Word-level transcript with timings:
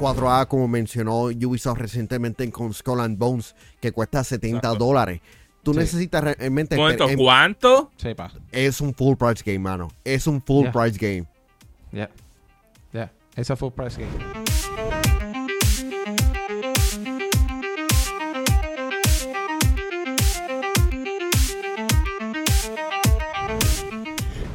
4A, 0.00 0.48
como 0.48 0.66
mencionó 0.66 1.24
Ubisoft 1.24 1.78
recientemente 1.78 2.50
con 2.50 2.72
Skull 2.72 3.00
and 3.00 3.18
Bones, 3.18 3.54
que 3.80 3.92
cuesta 3.92 4.24
70 4.24 4.74
dólares. 4.76 5.20
Tú 5.62 5.74
necesitas 5.74 6.24
realmente... 6.24 6.74
¿Cuánto? 7.18 7.90
Es 8.50 8.80
un 8.80 8.94
full 8.94 9.16
price 9.16 9.42
game, 9.44 9.58
mano. 9.58 9.88
Es 10.02 10.26
un 10.26 10.40
full 10.40 10.68
price 10.68 10.96
game. 10.98 11.26
Ya. 11.92 12.08
Ya. 12.94 13.12
Es 13.36 13.50
un 13.50 13.58
full 13.58 13.72
price 13.72 14.00
game. 14.00 14.10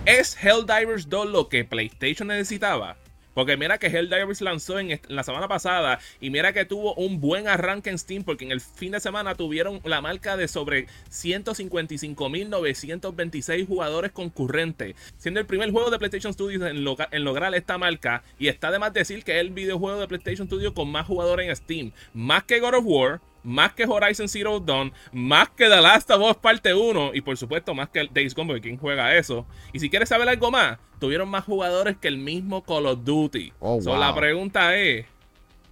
¿Es 0.05 0.35
Helldivers 0.41 1.07
2 1.07 1.29
lo 1.29 1.49
que 1.49 1.63
PlayStation 1.65 2.29
necesitaba? 2.29 2.97
Porque 3.35 3.55
mira 3.57 3.77
que 3.77 3.85
Helldivers 3.87 4.41
lanzó 4.41 4.79
en, 4.79 4.99
la 5.09 5.23
semana 5.23 5.47
pasada 5.47 5.99
y 6.19 6.31
mira 6.31 6.53
que 6.53 6.65
tuvo 6.65 6.95
un 6.95 7.21
buen 7.21 7.47
arranque 7.47 7.91
en 7.91 7.99
Steam 7.99 8.23
porque 8.23 8.45
en 8.45 8.51
el 8.51 8.61
fin 8.61 8.93
de 8.93 8.99
semana 8.99 9.35
tuvieron 9.35 9.79
la 9.83 10.01
marca 10.01 10.35
de 10.37 10.47
sobre 10.47 10.87
155.926 11.11 13.67
jugadores 13.67 14.11
concurrentes, 14.11 14.95
siendo 15.17 15.41
el 15.41 15.45
primer 15.45 15.69
juego 15.71 15.91
de 15.91 15.99
PlayStation 15.99 16.33
Studios 16.33 16.63
en, 16.63 16.77
en, 16.77 17.23
lograr 17.23 17.53
esta 17.53 17.77
marca 17.77 18.23
y 18.39 18.47
está 18.47 18.71
de 18.71 18.79
más 18.79 18.91
decir 18.93 19.23
que 19.23 19.33
es 19.33 19.41
el 19.41 19.51
videojuego 19.51 19.99
de 19.99 20.07
PlayStation 20.07 20.47
Studios 20.47 20.73
con 20.73 20.89
más 20.89 21.05
jugadores 21.05 21.47
en 21.49 21.55
Steam, 21.55 21.91
más 22.13 22.45
que 22.45 22.61
God 22.61 22.75
of 22.75 22.85
War, 22.85 23.19
más 23.45 23.73
que 23.73 23.85
Horizon 23.85 24.27
Zero 24.27 24.59
Dawn, 24.59 24.91
más 25.13 25.49
que 25.49 25.69
The 25.69 25.81
Last 25.81 26.09
of 26.11 26.21
Us 26.21 26.37
Parte 26.37 26.73
1 26.73 27.11
y 27.13 27.21
por 27.21 27.37
supuesto 27.37 27.73
más 27.73 27.89
que 27.89 28.09
Days 28.11 28.35
Gone, 28.35 28.47
porque 28.47 28.61
¿quién 28.61 28.77
juega 28.77 29.15
eso? 29.15 29.45
Y 29.71 29.79
si 29.79 29.89
quieres 29.89 30.09
saber 30.09 30.27
algo 30.27 30.51
más, 30.51 30.77
tuvieron 30.99 31.29
más 31.29 31.45
jugadores 31.45 31.97
que 31.97 32.07
el 32.07 32.17
mismo 32.17 32.63
Call 32.63 32.87
of 32.87 33.03
Duty. 33.03 33.53
Oh, 33.59 33.79
la 33.97 34.13
pregunta 34.15 34.75
es, 34.75 35.05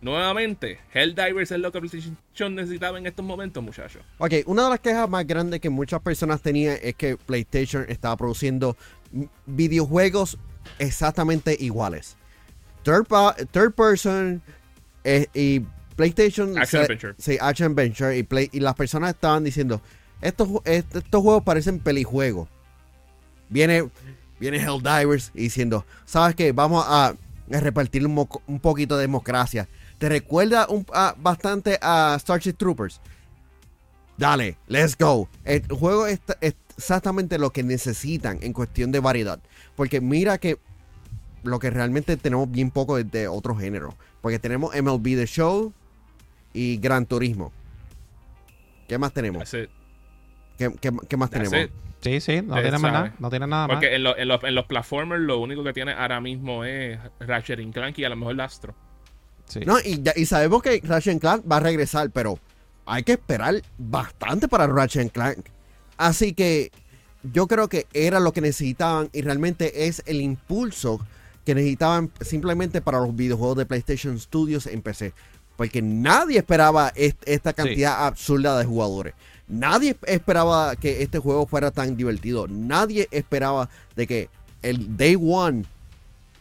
nuevamente, 0.01 0.79
Helldivers 0.93 1.51
es 1.51 1.59
lo 1.59 1.71
que 1.71 1.79
PlayStation 1.79 2.55
necesitaba 2.55 2.97
en 2.97 3.07
estos 3.07 3.25
momentos, 3.25 3.63
muchachos. 3.63 4.03
Ok, 4.19 4.33
una 4.45 4.65
de 4.65 4.69
las 4.69 4.79
quejas 4.79 5.09
más 5.09 5.25
grandes 5.25 5.59
que 5.59 5.69
muchas 5.69 6.01
personas 6.01 6.41
tenían 6.41 6.77
es 6.81 6.95
que 6.95 7.17
PlayStation 7.17 7.85
estaba 7.89 8.15
produciendo 8.15 8.77
videojuegos 9.45 10.37
exactamente 10.79 11.55
iguales. 11.59 12.17
Third, 12.83 13.07
third 13.51 13.73
person 13.73 14.41
eh, 15.03 15.27
y 15.33 15.61
PlayStation. 15.95 16.57
Action 16.57 16.83
Adventure. 16.83 17.15
Sí, 17.17 17.37
Action 17.39 17.71
Adventure. 17.71 18.17
Y, 18.17 18.23
Play, 18.23 18.49
y 18.51 18.59
las 18.59 18.75
personas 18.75 19.11
estaban 19.11 19.43
diciendo: 19.43 19.81
estos, 20.21 20.49
estos 20.65 21.21
juegos 21.21 21.43
parecen 21.43 21.79
pelijuegos. 21.79 22.49
Viene, 23.49 23.89
viene 24.39 24.57
Helldivers 24.57 25.31
diciendo: 25.33 25.85
¿Sabes 26.05 26.35
qué? 26.35 26.51
Vamos 26.51 26.85
a, 26.87 27.15
repartir 27.47 28.05
un, 28.05 28.59
poquito 28.59 28.97
de 28.97 29.01
democracia. 29.01 29.67
¿Te 29.97 30.09
recuerda 30.09 30.67
bastante 31.17 31.77
a 31.81 32.17
Starship 32.19 32.53
Troopers? 32.53 32.99
Dale, 34.17 34.57
let's 34.67 34.97
go. 34.97 35.27
El 35.43 35.65
juego 35.67 36.07
es 36.07 36.19
exactamente 36.41 37.37
lo 37.37 37.51
que 37.51 37.63
necesitan 37.63 38.39
en 38.41 38.53
cuestión 38.53 38.91
de 38.91 38.99
variedad. 38.99 39.39
Porque 39.75 40.01
mira 40.01 40.37
que 40.37 40.57
lo 41.43 41.59
que 41.59 41.69
realmente 41.69 42.17
tenemos 42.17 42.49
bien 42.49 42.71
poco 42.71 42.97
es 42.97 43.09
de 43.11 43.27
otro 43.27 43.55
género. 43.55 43.95
Porque 44.21 44.39
tenemos 44.39 44.73
MLB 44.75 45.03
The 45.03 45.25
Show, 45.25 45.73
y 46.53 46.77
Gran 46.77 47.05
Turismo. 47.05 47.51
¿Qué 48.87 48.97
más 48.97 49.13
tenemos? 49.13 49.49
¿Qué, 50.57 51.17
más 51.17 51.29
tenemos? 51.29 51.69
Sí, 52.01 52.19
sí, 52.19 52.41
no 52.41 52.61
tiene, 52.61 52.77
nada, 52.79 53.15
no 53.17 53.29
tiene 53.29 53.47
nada 53.47 53.67
Porque 53.67 53.95
En, 53.95 54.05
en, 54.05 54.27
los, 54.27 54.43
en 54.43 54.55
los 54.55 54.65
platformers 54.65 55.21
lo 55.21 55.39
único 55.39 55.63
que 55.63 55.71
tiene 55.71 55.93
ahora 55.93 56.19
mismo 56.19 56.65
es 56.65 56.99
Ratchet 57.19 57.59
Clank 57.71 57.97
y 57.97 58.03
a 58.03 58.09
lo 58.09 58.17
mejor 58.17 58.39
Astro. 58.41 58.75
Sí. 59.45 59.61
No, 59.65 59.79
y, 59.79 60.03
y 60.15 60.25
sabemos 60.25 60.61
que 60.61 60.81
Ratchet 60.83 61.19
Clank 61.19 61.49
va 61.49 61.57
a 61.57 61.59
regresar, 61.61 62.09
pero 62.11 62.37
hay 62.85 63.03
que 63.03 63.13
esperar 63.13 63.61
bastante 63.77 64.47
para 64.47 64.67
Ratchet 64.67 65.11
Clank. 65.11 65.45
Así 65.97 66.33
que 66.33 66.71
yo 67.23 67.47
creo 67.47 67.69
que 67.69 67.87
era 67.93 68.19
lo 68.19 68.33
que 68.33 68.41
necesitaban 68.41 69.09
y 69.13 69.21
realmente 69.21 69.87
es 69.87 70.03
el 70.05 70.21
impulso 70.21 70.99
que 71.45 71.55
necesitaban 71.55 72.11
simplemente 72.21 72.81
para 72.81 72.99
los 72.99 73.15
videojuegos 73.15 73.57
de 73.57 73.65
PlayStation 73.65 74.19
Studios 74.19 74.67
en 74.67 74.81
PC. 74.81 75.13
Porque 75.55 75.81
nadie 75.81 76.39
esperaba 76.39 76.91
esta 76.95 77.53
cantidad 77.53 78.05
absurda 78.05 78.57
de 78.57 78.65
jugadores. 78.65 79.13
Nadie 79.47 79.95
esperaba 80.07 80.75
que 80.75 81.03
este 81.03 81.19
juego 81.19 81.45
fuera 81.45 81.71
tan 81.71 81.95
divertido. 81.95 82.47
Nadie 82.47 83.07
esperaba 83.11 83.69
de 83.95 84.07
que 84.07 84.29
el 84.61 84.97
Day 84.97 85.15
One 85.15 85.65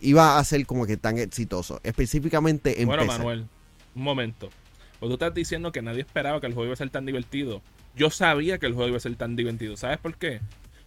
iba 0.00 0.38
a 0.38 0.44
ser 0.44 0.64
como 0.66 0.86
que 0.86 0.96
tan 0.96 1.18
exitoso. 1.18 1.80
Específicamente 1.82 2.80
en 2.80 2.88
Bueno, 2.88 3.04
Manuel, 3.04 3.46
un 3.94 4.02
momento. 4.02 4.50
Pues 4.98 5.10
tú 5.10 5.14
estás 5.14 5.34
diciendo 5.34 5.72
que 5.72 5.82
nadie 5.82 6.00
esperaba 6.00 6.40
que 6.40 6.46
el 6.46 6.54
juego 6.54 6.66
iba 6.66 6.74
a 6.74 6.76
ser 6.76 6.90
tan 6.90 7.04
divertido. 7.04 7.60
Yo 7.96 8.10
sabía 8.10 8.58
que 8.58 8.66
el 8.66 8.72
juego 8.72 8.88
iba 8.88 8.96
a 8.96 9.00
ser 9.00 9.16
tan 9.16 9.36
divertido. 9.36 9.76
¿Sabes 9.76 9.98
por 9.98 10.14
qué? 10.16 10.40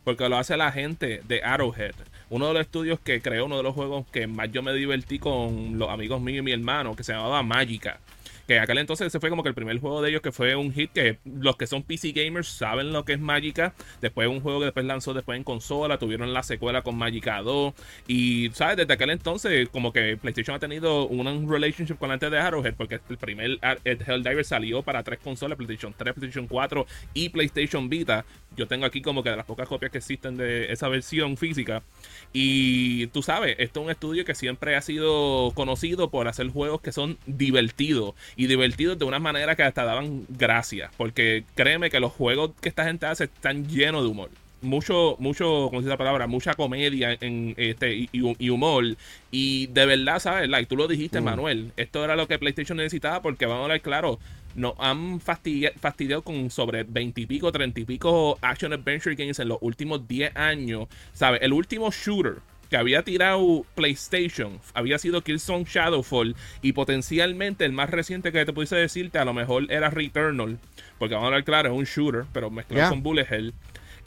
Porque 0.03 0.27
lo 0.29 0.37
hace 0.37 0.57
la 0.57 0.71
gente 0.71 1.21
de 1.27 1.43
Arrowhead. 1.43 1.95
Uno 2.29 2.47
de 2.47 2.53
los 2.53 2.61
estudios 2.61 2.99
que 2.99 3.21
creó 3.21 3.45
uno 3.45 3.57
de 3.57 3.63
los 3.63 3.73
juegos 3.75 4.05
que 4.11 4.27
más 4.27 4.51
yo 4.51 4.63
me 4.63 4.73
divertí 4.73 5.19
con 5.19 5.77
los 5.77 5.89
amigos 5.89 6.21
míos 6.21 6.39
y 6.39 6.41
mi 6.41 6.51
hermano, 6.51 6.95
que 6.95 7.03
se 7.03 7.13
llamaba 7.13 7.43
Magica. 7.43 7.99
Que 8.47 8.59
aquel 8.59 8.77
entonces 8.77 9.07
ese 9.07 9.19
fue 9.19 9.29
como 9.29 9.43
que 9.43 9.49
el 9.49 9.55
primer 9.55 9.79
juego 9.79 10.01
de 10.01 10.09
ellos 10.09 10.21
que 10.21 10.31
fue 10.31 10.55
un 10.55 10.71
hit. 10.73 10.91
Que 10.91 11.19
los 11.25 11.55
que 11.57 11.67
son 11.67 11.83
PC 11.83 12.11
gamers 12.11 12.47
saben 12.47 12.93
lo 12.93 13.05
que 13.05 13.13
es 13.13 13.19
Magica. 13.19 13.73
Después 14.01 14.27
un 14.27 14.41
juego 14.41 14.59
que 14.59 14.65
después 14.65 14.85
lanzó 14.85 15.13
después 15.13 15.37
en 15.37 15.43
consola. 15.43 15.97
Tuvieron 15.97 16.33
la 16.33 16.43
secuela 16.43 16.81
con 16.81 16.97
Magica 16.97 17.41
2. 17.41 17.73
Y, 18.07 18.49
¿sabes? 18.53 18.77
Desde 18.77 18.93
aquel 18.93 19.09
entonces, 19.09 19.69
como 19.69 19.91
que 19.91 20.17
PlayStation 20.17 20.55
ha 20.55 20.59
tenido 20.59 21.07
un 21.07 21.49
relationship 21.49 21.95
con 21.95 22.09
gente 22.09 22.29
de 22.29 22.39
Arrowhead. 22.39 22.75
Porque 22.75 22.99
el 23.09 23.17
primer 23.17 23.59
Helldiver 23.83 24.45
salió 24.45 24.83
para 24.83 25.03
tres 25.03 25.19
consolas: 25.19 25.57
PlayStation 25.57 25.93
3, 25.97 26.13
PlayStation 26.13 26.47
4 26.47 26.85
y 27.13 27.29
PlayStation 27.29 27.89
Vita. 27.89 28.25
Yo 28.55 28.67
tengo 28.67 28.85
aquí 28.85 29.01
como 29.01 29.21
que 29.21 29.29
de 29.29 29.35
las 29.35 29.45
pocas 29.45 29.67
copias 29.67 29.91
que 29.91 29.97
existen 29.97 30.37
de 30.37 30.71
esa 30.71 30.87
versión 30.87 31.35
física. 31.35 31.83
Y 32.31 33.07
tú 33.07 33.21
sabes, 33.21 33.55
esto 33.59 33.81
es 33.81 33.85
un 33.85 33.91
estudio 33.91 34.23
que 34.23 34.35
siempre 34.35 34.75
ha 34.75 34.81
sido 34.81 35.51
conocido 35.55 36.09
por 36.09 36.27
hacer 36.27 36.47
juegos 36.49 36.81
que 36.81 36.91
son 36.91 37.17
divertidos. 37.25 38.13
Y 38.35 38.47
divertidos 38.47 38.97
de 38.99 39.05
una 39.05 39.19
manera 39.19 39.55
que 39.55 39.63
hasta 39.63 39.85
daban 39.85 40.25
gracias. 40.29 40.91
Porque 40.97 41.45
créeme 41.55 41.89
que 41.89 41.99
los 41.99 42.11
juegos 42.11 42.51
que 42.61 42.69
esta 42.69 42.85
gente 42.85 43.05
hace 43.05 43.25
están 43.25 43.67
llenos 43.67 44.03
de 44.03 44.09
humor 44.09 44.29
mucho, 44.65 45.15
mucho, 45.19 45.67
como 45.69 45.79
dice 45.79 45.89
la 45.89 45.97
palabra, 45.97 46.27
mucha 46.27 46.53
comedia 46.53 47.17
en 47.21 47.53
este 47.57 48.07
y, 48.11 48.49
humor. 48.49 48.83
Y 49.31 49.67
de 49.67 49.85
verdad, 49.85 50.19
¿sabes? 50.19 50.49
Like, 50.49 50.67
tú 50.67 50.75
lo 50.75 50.87
dijiste, 50.87 51.21
mm. 51.21 51.23
Manuel. 51.23 51.71
Esto 51.77 52.03
era 52.03 52.15
lo 52.15 52.27
que 52.27 52.39
PlayStation 52.39 52.77
necesitaba 52.77 53.21
porque 53.21 53.45
vamos 53.45 53.65
a 53.65 53.73
ver, 53.73 53.81
claro, 53.81 54.19
nos 54.55 54.73
han 54.79 55.19
fastidiado, 55.19 56.23
con 56.23 56.49
sobre 56.49 56.83
20 56.83 57.21
y 57.21 57.25
pico, 57.25 57.51
30 57.51 57.79
y 57.81 57.85
pico 57.85 58.37
Action 58.41 58.73
Adventure 58.73 59.15
Games 59.15 59.39
en 59.39 59.49
los 59.49 59.57
últimos 59.61 60.07
10 60.07 60.35
años. 60.35 60.87
¿Sabes? 61.13 61.41
El 61.41 61.53
último 61.53 61.91
shooter 61.91 62.37
que 62.69 62.77
había 62.77 63.03
tirado 63.03 63.65
PlayStation 63.75 64.59
había 64.73 64.97
sido 64.97 65.21
Killzone 65.21 65.65
Shadowfall 65.65 66.35
y 66.61 66.73
potencialmente 66.73 67.65
el 67.65 67.71
más 67.71 67.89
reciente 67.89 68.31
que 68.31 68.45
te 68.45 68.53
pudiese 68.53 68.75
decirte 68.75 69.19
a 69.19 69.25
lo 69.25 69.33
mejor 69.33 69.71
era 69.71 69.89
Returnal 69.89 70.59
porque 70.97 71.15
vamos 71.15 71.31
a 71.31 71.35
ver 71.35 71.43
claro 71.43 71.71
es 71.71 71.77
un 71.77 71.85
shooter 71.85 72.25
pero 72.33 72.49
mezclado 72.49 72.89
con 72.89 73.03
Bullet 73.03 73.27
Hell. 73.29 73.53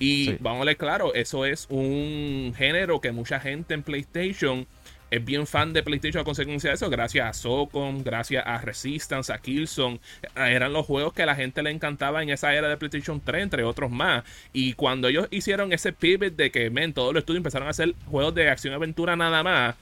Y 0.01 0.37
vamos 0.39 0.63
a 0.63 0.65
ver 0.67 0.77
claro 0.77 1.13
eso 1.15 1.45
es 1.45 1.67
un 1.71 2.55
género 2.57 3.01
que 3.01 3.11
mucha 3.11 3.41
gente 3.41 3.75
en 3.75 3.83
PlayStation 3.83 4.67
es 5.11 5.25
bien 5.25 5.47
fan 5.47 5.73
de 5.73 5.83
PlayStation 5.83 6.21
a 6.21 6.25
consecuencia 6.25 6.71
de 6.71 6.75
eso, 6.75 6.91
gracias 6.91 7.27
a 7.27 7.33
Socom, 7.33 8.03
gracias 8.03 8.45
a 8.47 8.59
Resistance, 8.59 9.33
a 9.33 9.39
Killzone. 9.39 10.01
Eran 10.37 10.73
los 10.73 10.87
juegos 10.87 11.13
que 11.13 11.23
a 11.23 11.27
la 11.27 11.35
gente 11.35 11.63
le 11.63 11.71
encantaba 11.71 12.23
en 12.23 12.31
esa 12.31 12.55
era 12.55 12.69
de 12.69 12.77
PlayStation 12.77 13.21
3, 13.21 13.43
entre 13.43 13.65
otros 13.65 13.91
más. 13.91 14.25
Y 14.53 14.75
cuando 14.75 15.09
ellos 15.09 15.29
hicieron 15.31 15.73
ese 15.73 15.93
pivot 15.93 16.37
de 16.37 16.51
que, 16.51 16.71
men, 16.71 16.93
todos 16.93 17.15
los 17.15 17.23
estudios 17.23 17.39
empezaron 17.39 17.69
a 17.69 17.71
hacer 17.71 17.95
juegos 18.11 18.35
de 18.35 18.49
acción 18.51 18.73
y 18.73 18.77
aventura 18.77 19.17
nada 19.17 19.43
más 19.43 19.75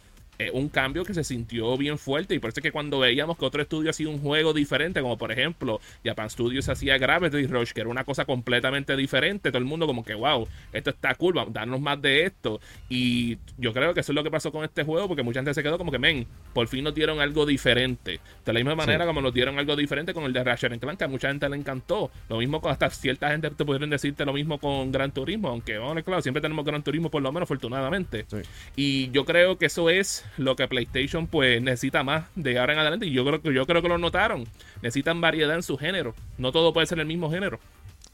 un 0.52 0.68
cambio 0.68 1.04
que 1.04 1.14
se 1.14 1.24
sintió 1.24 1.76
bien 1.76 1.98
fuerte. 1.98 2.34
Y 2.34 2.38
por 2.38 2.50
eso 2.50 2.60
es 2.60 2.62
que 2.62 2.72
cuando 2.72 2.98
veíamos 2.98 3.36
que 3.38 3.44
otro 3.44 3.62
estudio 3.62 3.90
hacía 3.90 4.08
un 4.08 4.20
juego 4.20 4.52
diferente, 4.52 5.00
como 5.00 5.16
por 5.18 5.32
ejemplo 5.32 5.80
Japan 6.04 6.30
Studios 6.30 6.68
hacía 6.68 6.98
Gravity 6.98 7.46
Rush, 7.46 7.72
que 7.72 7.80
era 7.80 7.90
una 7.90 8.04
cosa 8.04 8.24
completamente 8.24 8.96
diferente, 8.96 9.50
todo 9.50 9.58
el 9.58 9.64
mundo 9.64 9.86
como 9.86 10.04
que 10.04 10.14
wow, 10.14 10.46
esto 10.72 10.90
está 10.90 11.14
cool, 11.14 11.34
vamos, 11.34 11.52
darnos 11.52 11.80
más 11.80 12.00
de 12.00 12.24
esto 12.24 12.60
y 12.88 13.38
yo 13.58 13.72
creo 13.72 13.94
que 13.94 14.00
eso 14.00 14.12
es 14.12 14.16
lo 14.16 14.22
que 14.22 14.30
pasó 14.30 14.52
con 14.52 14.64
este 14.64 14.84
juego 14.84 15.08
porque 15.08 15.22
mucha 15.22 15.40
gente 15.40 15.54
se 15.54 15.62
quedó 15.62 15.78
como 15.78 15.90
que 15.90 15.98
men, 15.98 16.26
por 16.52 16.68
fin 16.68 16.84
nos 16.84 16.94
dieron 16.94 17.20
algo 17.20 17.46
diferente, 17.46 18.20
de 18.44 18.52
la 18.52 18.58
misma 18.58 18.74
manera 18.74 19.06
como 19.06 19.20
nos 19.20 19.32
dieron 19.32 19.58
algo 19.58 19.76
diferente 19.76 20.12
con 20.12 20.24
el 20.24 20.32
de 20.32 20.44
Ratchet 20.44 20.78
Clank, 20.78 20.98
que 20.98 21.04
a 21.04 21.08
mucha 21.08 21.28
gente 21.28 21.48
le 21.48 21.56
encantó, 21.56 22.10
lo 22.28 22.38
mismo 22.38 22.60
con 22.60 22.72
hasta 22.72 22.90
cierta 22.90 23.30
gente 23.30 23.50
te 23.50 23.64
pudieron 23.64 23.90
decirte 23.90 24.24
lo 24.24 24.32
mismo 24.32 24.58
con 24.58 24.92
Gran 24.92 25.12
Turismo, 25.12 25.48
aunque 25.48 25.78
vamos 25.78 26.02
claro, 26.04 26.20
siempre 26.22 26.40
tenemos 26.40 26.64
Gran 26.64 26.82
Turismo 26.82 27.10
por 27.10 27.22
lo 27.22 27.32
menos 27.32 27.46
afortunadamente. 27.46 28.26
Y 28.74 29.10
yo 29.10 29.24
creo 29.24 29.56
que 29.56 29.66
eso 29.66 29.88
es 29.88 30.25
lo 30.36 30.56
que 30.56 30.68
PlayStation 30.68 31.26
pues 31.26 31.60
necesita 31.62 32.02
más 32.02 32.24
de 32.34 32.58
ahora 32.58 32.72
en 32.72 32.78
adelante. 32.78 33.06
Y 33.06 33.12
yo 33.12 33.24
creo 33.24 33.42
que 33.42 33.52
yo 33.52 33.66
creo 33.66 33.82
que 33.82 33.88
lo 33.88 33.98
notaron. 33.98 34.44
Necesitan 34.82 35.20
variedad 35.20 35.54
en 35.54 35.62
su 35.62 35.76
género. 35.76 36.14
No 36.38 36.52
todo 36.52 36.72
puede 36.72 36.86
ser 36.86 36.98
el 36.98 37.06
mismo 37.06 37.30
género. 37.30 37.58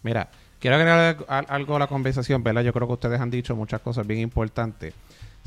Mira, 0.02 0.30
quiero 0.58 0.76
agregar 0.76 1.24
algo 1.48 1.76
a 1.76 1.78
la 1.78 1.86
conversación, 1.86 2.42
¿verdad? 2.42 2.62
Yo 2.62 2.72
creo 2.72 2.86
que 2.86 2.94
ustedes 2.94 3.20
han 3.20 3.30
dicho 3.30 3.54
muchas 3.56 3.80
cosas 3.80 4.06
bien 4.06 4.20
importantes. 4.20 4.94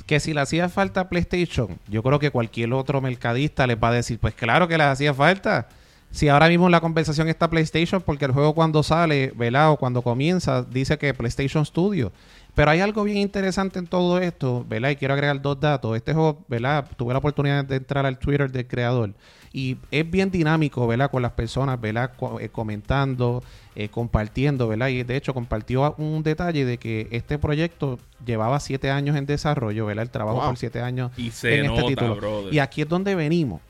Que 0.05 0.19
si 0.19 0.33
le 0.33 0.41
hacía 0.41 0.67
falta 0.69 1.09
PlayStation, 1.09 1.79
yo 1.87 2.03
creo 2.03 2.19
que 2.19 2.29
cualquier 2.31 2.73
otro 2.73 3.01
mercadista 3.01 3.65
les 3.65 3.77
va 3.77 3.89
a 3.89 3.93
decir, 3.93 4.19
pues 4.19 4.33
claro 4.33 4.67
que 4.67 4.77
les 4.77 4.87
hacía 4.87 5.13
falta. 5.13 5.69
Si 6.11 6.29
ahora 6.29 6.47
mismo 6.47 6.69
la 6.69 6.79
conversación 6.79 7.27
está 7.27 7.49
PlayStation, 7.49 8.01
porque 8.01 8.25
el 8.25 8.31
juego 8.31 8.53
cuando 8.53 8.83
sale, 8.83 9.33
¿verdad? 9.35 9.71
O 9.71 9.77
cuando 9.77 10.01
comienza, 10.01 10.63
dice 10.63 10.97
que 10.97 11.13
PlayStation 11.13 11.65
Studio. 11.65 12.11
Pero 12.55 12.71
hay 12.71 12.79
algo 12.79 13.03
bien 13.03 13.17
interesante 13.17 13.79
en 13.79 13.85
todo 13.87 14.17
esto, 14.17 14.65
¿verdad? 14.67 14.89
Y 14.91 14.95
quiero 14.95 15.13
agregar 15.13 15.41
dos 15.41 15.59
datos. 15.59 15.95
Este 15.97 16.13
juego, 16.13 16.43
¿verdad? 16.47 16.87
Tuve 16.95 17.11
la 17.13 17.19
oportunidad 17.19 17.65
de 17.65 17.75
entrar 17.75 18.05
al 18.05 18.17
Twitter 18.17 18.49
del 18.49 18.65
creador. 18.65 19.13
Y 19.51 19.77
es 19.91 20.09
bien 20.09 20.31
dinámico, 20.31 20.87
¿verdad? 20.87 21.11
Con 21.11 21.21
las 21.21 21.31
personas, 21.33 21.79
¿verdad? 21.79 22.11
Co- 22.17 22.39
eh, 22.39 22.49
comentando, 22.49 23.43
eh, 23.75 23.89
compartiendo, 23.89 24.67
¿verdad? 24.69 24.87
Y 24.87 25.03
de 25.03 25.15
hecho 25.17 25.33
compartió 25.33 25.95
un 25.97 26.23
detalle 26.23 26.63
de 26.65 26.77
que 26.77 27.07
este 27.11 27.37
proyecto 27.37 27.99
llevaba 28.25 28.59
siete 28.61 28.89
años 28.89 29.15
en 29.17 29.25
desarrollo, 29.25 29.85
¿verdad? 29.85 30.03
El 30.03 30.09
trabajo 30.11 30.37
Wow. 30.37 30.47
por 30.47 30.57
siete 30.57 30.81
años 30.81 31.11
Y 31.17 31.31
se 31.31 31.59
en 31.59 31.67
nota, 31.67 31.81
este 31.81 31.89
título. 31.95 32.15
brother. 32.15 32.53
Y 32.53 32.59
aquí 32.59 32.81
es 32.81 32.87
donde 32.89 33.15
venimos. 33.15 33.61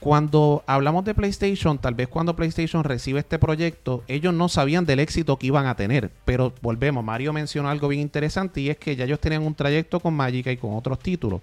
Cuando 0.00 0.62
hablamos 0.66 1.04
de 1.04 1.12
PlayStation, 1.12 1.76
tal 1.78 1.94
vez 1.94 2.06
cuando 2.06 2.36
PlayStation 2.36 2.84
recibe 2.84 3.18
este 3.18 3.38
proyecto, 3.38 4.04
ellos 4.06 4.32
no 4.32 4.48
sabían 4.48 4.86
del 4.86 5.00
éxito 5.00 5.36
que 5.38 5.48
iban 5.48 5.66
a 5.66 5.74
tener. 5.74 6.12
Pero 6.24 6.52
volvemos, 6.62 7.02
Mario 7.02 7.32
mencionó 7.32 7.68
algo 7.68 7.88
bien 7.88 8.02
interesante 8.02 8.60
y 8.60 8.70
es 8.70 8.76
que 8.76 8.94
ya 8.94 9.04
ellos 9.04 9.18
tenían 9.18 9.42
un 9.42 9.56
trayecto 9.56 9.98
con 9.98 10.14
Magica 10.14 10.52
y 10.52 10.56
con 10.56 10.74
otros 10.74 11.00
títulos. 11.00 11.40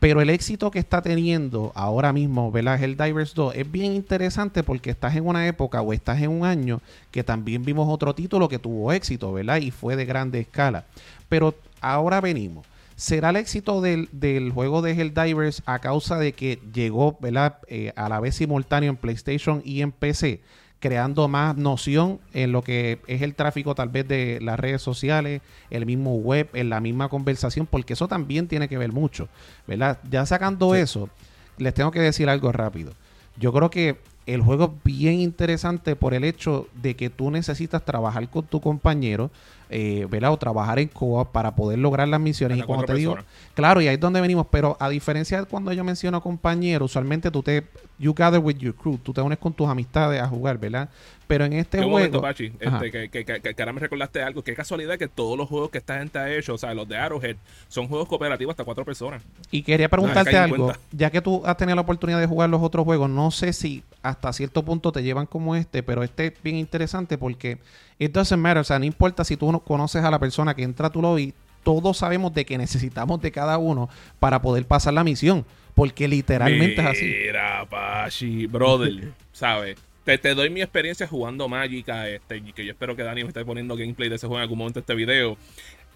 Pero 0.00 0.20
el 0.20 0.28
éxito 0.28 0.70
que 0.70 0.80
está 0.80 1.00
teniendo 1.00 1.72
ahora 1.74 2.12
mismo, 2.12 2.52
¿verdad? 2.52 2.82
Helldivers 2.82 3.34
2 3.34 3.54
es 3.56 3.72
bien 3.72 3.94
interesante 3.94 4.62
porque 4.62 4.90
estás 4.90 5.16
en 5.16 5.26
una 5.26 5.46
época 5.48 5.80
o 5.80 5.94
estás 5.94 6.20
en 6.20 6.28
un 6.28 6.44
año 6.44 6.82
que 7.10 7.24
también 7.24 7.64
vimos 7.64 7.88
otro 7.88 8.14
título 8.14 8.50
que 8.50 8.58
tuvo 8.58 8.92
éxito, 8.92 9.32
¿verdad? 9.32 9.62
Y 9.62 9.70
fue 9.70 9.96
de 9.96 10.04
grande 10.04 10.40
escala. 10.40 10.84
Pero 11.30 11.54
ahora 11.80 12.20
venimos. 12.20 12.66
¿Será 12.96 13.30
el 13.30 13.36
éxito 13.36 13.80
del, 13.80 14.08
del 14.12 14.52
juego 14.52 14.80
de 14.80 14.92
Helldivers 14.92 15.62
a 15.66 15.80
causa 15.80 16.16
de 16.16 16.32
que 16.32 16.60
llegó 16.72 17.18
¿verdad? 17.20 17.58
Eh, 17.66 17.92
a 17.96 18.08
la 18.08 18.20
vez 18.20 18.36
simultáneo 18.36 18.90
en 18.90 18.96
PlayStation 18.96 19.62
y 19.64 19.82
en 19.82 19.90
PC, 19.90 20.42
creando 20.78 21.26
más 21.26 21.56
noción 21.56 22.20
en 22.32 22.52
lo 22.52 22.62
que 22.62 23.00
es 23.08 23.22
el 23.22 23.34
tráfico 23.34 23.74
tal 23.74 23.88
vez 23.88 24.06
de 24.06 24.38
las 24.40 24.60
redes 24.60 24.82
sociales, 24.82 25.42
el 25.70 25.86
mismo 25.86 26.16
web, 26.16 26.48
en 26.52 26.70
la 26.70 26.80
misma 26.80 27.08
conversación? 27.08 27.66
Porque 27.66 27.94
eso 27.94 28.06
también 28.06 28.46
tiene 28.46 28.68
que 28.68 28.78
ver 28.78 28.92
mucho, 28.92 29.28
¿verdad? 29.66 29.98
Ya 30.08 30.24
sacando 30.24 30.74
eso, 30.74 31.08
les 31.58 31.74
tengo 31.74 31.90
que 31.90 32.00
decir 32.00 32.28
algo 32.28 32.52
rápido. 32.52 32.92
Yo 33.36 33.52
creo 33.52 33.70
que 33.70 33.98
el 34.26 34.40
juego 34.40 34.64
es 34.64 34.84
bien 34.84 35.20
interesante 35.20 35.96
por 35.96 36.14
el 36.14 36.24
hecho 36.24 36.68
de 36.80 36.96
que 36.96 37.10
tú 37.10 37.30
necesitas 37.30 37.84
trabajar 37.84 38.28
con 38.28 38.46
tu 38.46 38.60
compañero, 38.60 39.30
eh, 39.68 40.06
¿verdad? 40.10 40.32
O 40.32 40.36
trabajar 40.36 40.78
en 40.78 40.88
co 40.88 41.24
para 41.30 41.54
poder 41.54 41.78
lograr 41.78 42.08
las 42.08 42.20
misiones. 42.20 42.56
Hasta 42.56 42.64
y 42.64 42.66
cuatro 42.66 42.86
te 42.86 42.94
digo, 42.94 43.16
claro, 43.54 43.82
y 43.82 43.88
ahí 43.88 43.94
es 43.94 44.00
donde 44.00 44.20
venimos, 44.20 44.46
pero 44.50 44.76
a 44.80 44.88
diferencia 44.88 45.40
de 45.40 45.46
cuando 45.46 45.72
yo 45.72 45.84
menciono 45.84 46.22
compañero, 46.22 46.86
usualmente 46.86 47.30
tú 47.30 47.42
te, 47.42 47.64
you 47.98 48.14
gather 48.14 48.40
with 48.40 48.56
your 48.56 48.74
crew, 48.74 48.98
tú 48.98 49.12
te 49.12 49.20
unes 49.20 49.38
con 49.38 49.52
tus 49.52 49.68
amistades 49.68 50.22
a 50.22 50.28
jugar, 50.28 50.58
¿verdad? 50.58 50.88
Pero 51.26 51.44
en 51.44 51.54
este 51.54 51.78
juego... 51.78 51.92
momento, 51.92 52.20
Pachi. 52.20 52.52
Este, 52.60 52.90
que, 52.90 53.08
que, 53.08 53.24
que, 53.24 53.40
que 53.40 53.62
ahora 53.62 53.72
me 53.72 53.80
recordaste 53.80 54.22
algo. 54.22 54.44
Qué 54.44 54.54
casualidad 54.54 54.98
que 54.98 55.08
todos 55.08 55.38
los 55.38 55.48
juegos 55.48 55.70
que 55.70 55.78
esta 55.78 55.98
gente 55.98 56.18
ha 56.18 56.34
hecho, 56.34 56.54
o 56.54 56.58
sea, 56.58 56.74
los 56.74 56.86
de 56.86 56.96
Arrowhead, 56.96 57.36
son 57.68 57.88
juegos 57.88 58.08
cooperativos 58.08 58.52
hasta 58.52 58.64
cuatro 58.64 58.84
personas. 58.84 59.22
Y 59.50 59.62
quería 59.62 59.88
preguntarte 59.88 60.36
algo, 60.36 60.72
ya 60.92 61.10
que 61.10 61.20
tú 61.20 61.42
has 61.44 61.56
tenido 61.56 61.76
la 61.76 61.82
oportunidad 61.82 62.20
de 62.20 62.26
jugar 62.26 62.50
los 62.50 62.62
otros 62.62 62.84
juegos, 62.84 63.08
no 63.08 63.30
sé 63.30 63.52
si 63.52 63.82
hasta 64.04 64.32
cierto 64.34 64.64
punto 64.64 64.92
te 64.92 65.02
llevan 65.02 65.26
como 65.26 65.56
este, 65.56 65.82
pero 65.82 66.02
este 66.02 66.26
es 66.26 66.42
bien 66.42 66.56
interesante 66.56 67.16
porque 67.16 67.58
it 67.98 68.12
doesn't 68.12 68.40
matter, 68.40 68.58
o 68.58 68.64
sea, 68.64 68.78
no 68.78 68.84
importa 68.84 69.24
si 69.24 69.36
tú 69.36 69.50
no 69.50 69.60
conoces 69.60 70.04
a 70.04 70.10
la 70.10 70.18
persona 70.18 70.54
que 70.54 70.62
entra 70.62 70.88
a 70.88 70.90
tu 70.90 71.00
lobby, 71.00 71.32
todos 71.62 71.96
sabemos 71.96 72.34
de 72.34 72.44
que 72.44 72.58
necesitamos 72.58 73.22
de 73.22 73.32
cada 73.32 73.56
uno 73.56 73.88
para 74.20 74.42
poder 74.42 74.66
pasar 74.66 74.92
la 74.92 75.04
misión, 75.04 75.46
porque 75.74 76.06
literalmente 76.06 76.82
es 76.82 76.86
así. 76.86 77.06
Mira, 77.06 77.66
Pachi, 77.68 78.46
brother, 78.46 79.12
¿sabes? 79.32 79.78
Te, 80.04 80.18
te 80.18 80.34
doy 80.34 80.50
mi 80.50 80.60
experiencia 80.60 81.08
jugando 81.08 81.48
Magica, 81.48 82.06
este, 82.06 82.42
que 82.52 82.66
yo 82.66 82.72
espero 82.72 82.94
que 82.94 83.02
Dani 83.02 83.22
me 83.22 83.28
esté 83.28 83.42
poniendo 83.42 83.74
gameplay 83.74 84.10
de 84.10 84.16
ese 84.16 84.26
juego 84.26 84.40
en 84.40 84.42
algún 84.42 84.58
momento 84.58 84.80
de 84.80 84.82
este 84.82 84.94
video. 84.94 85.38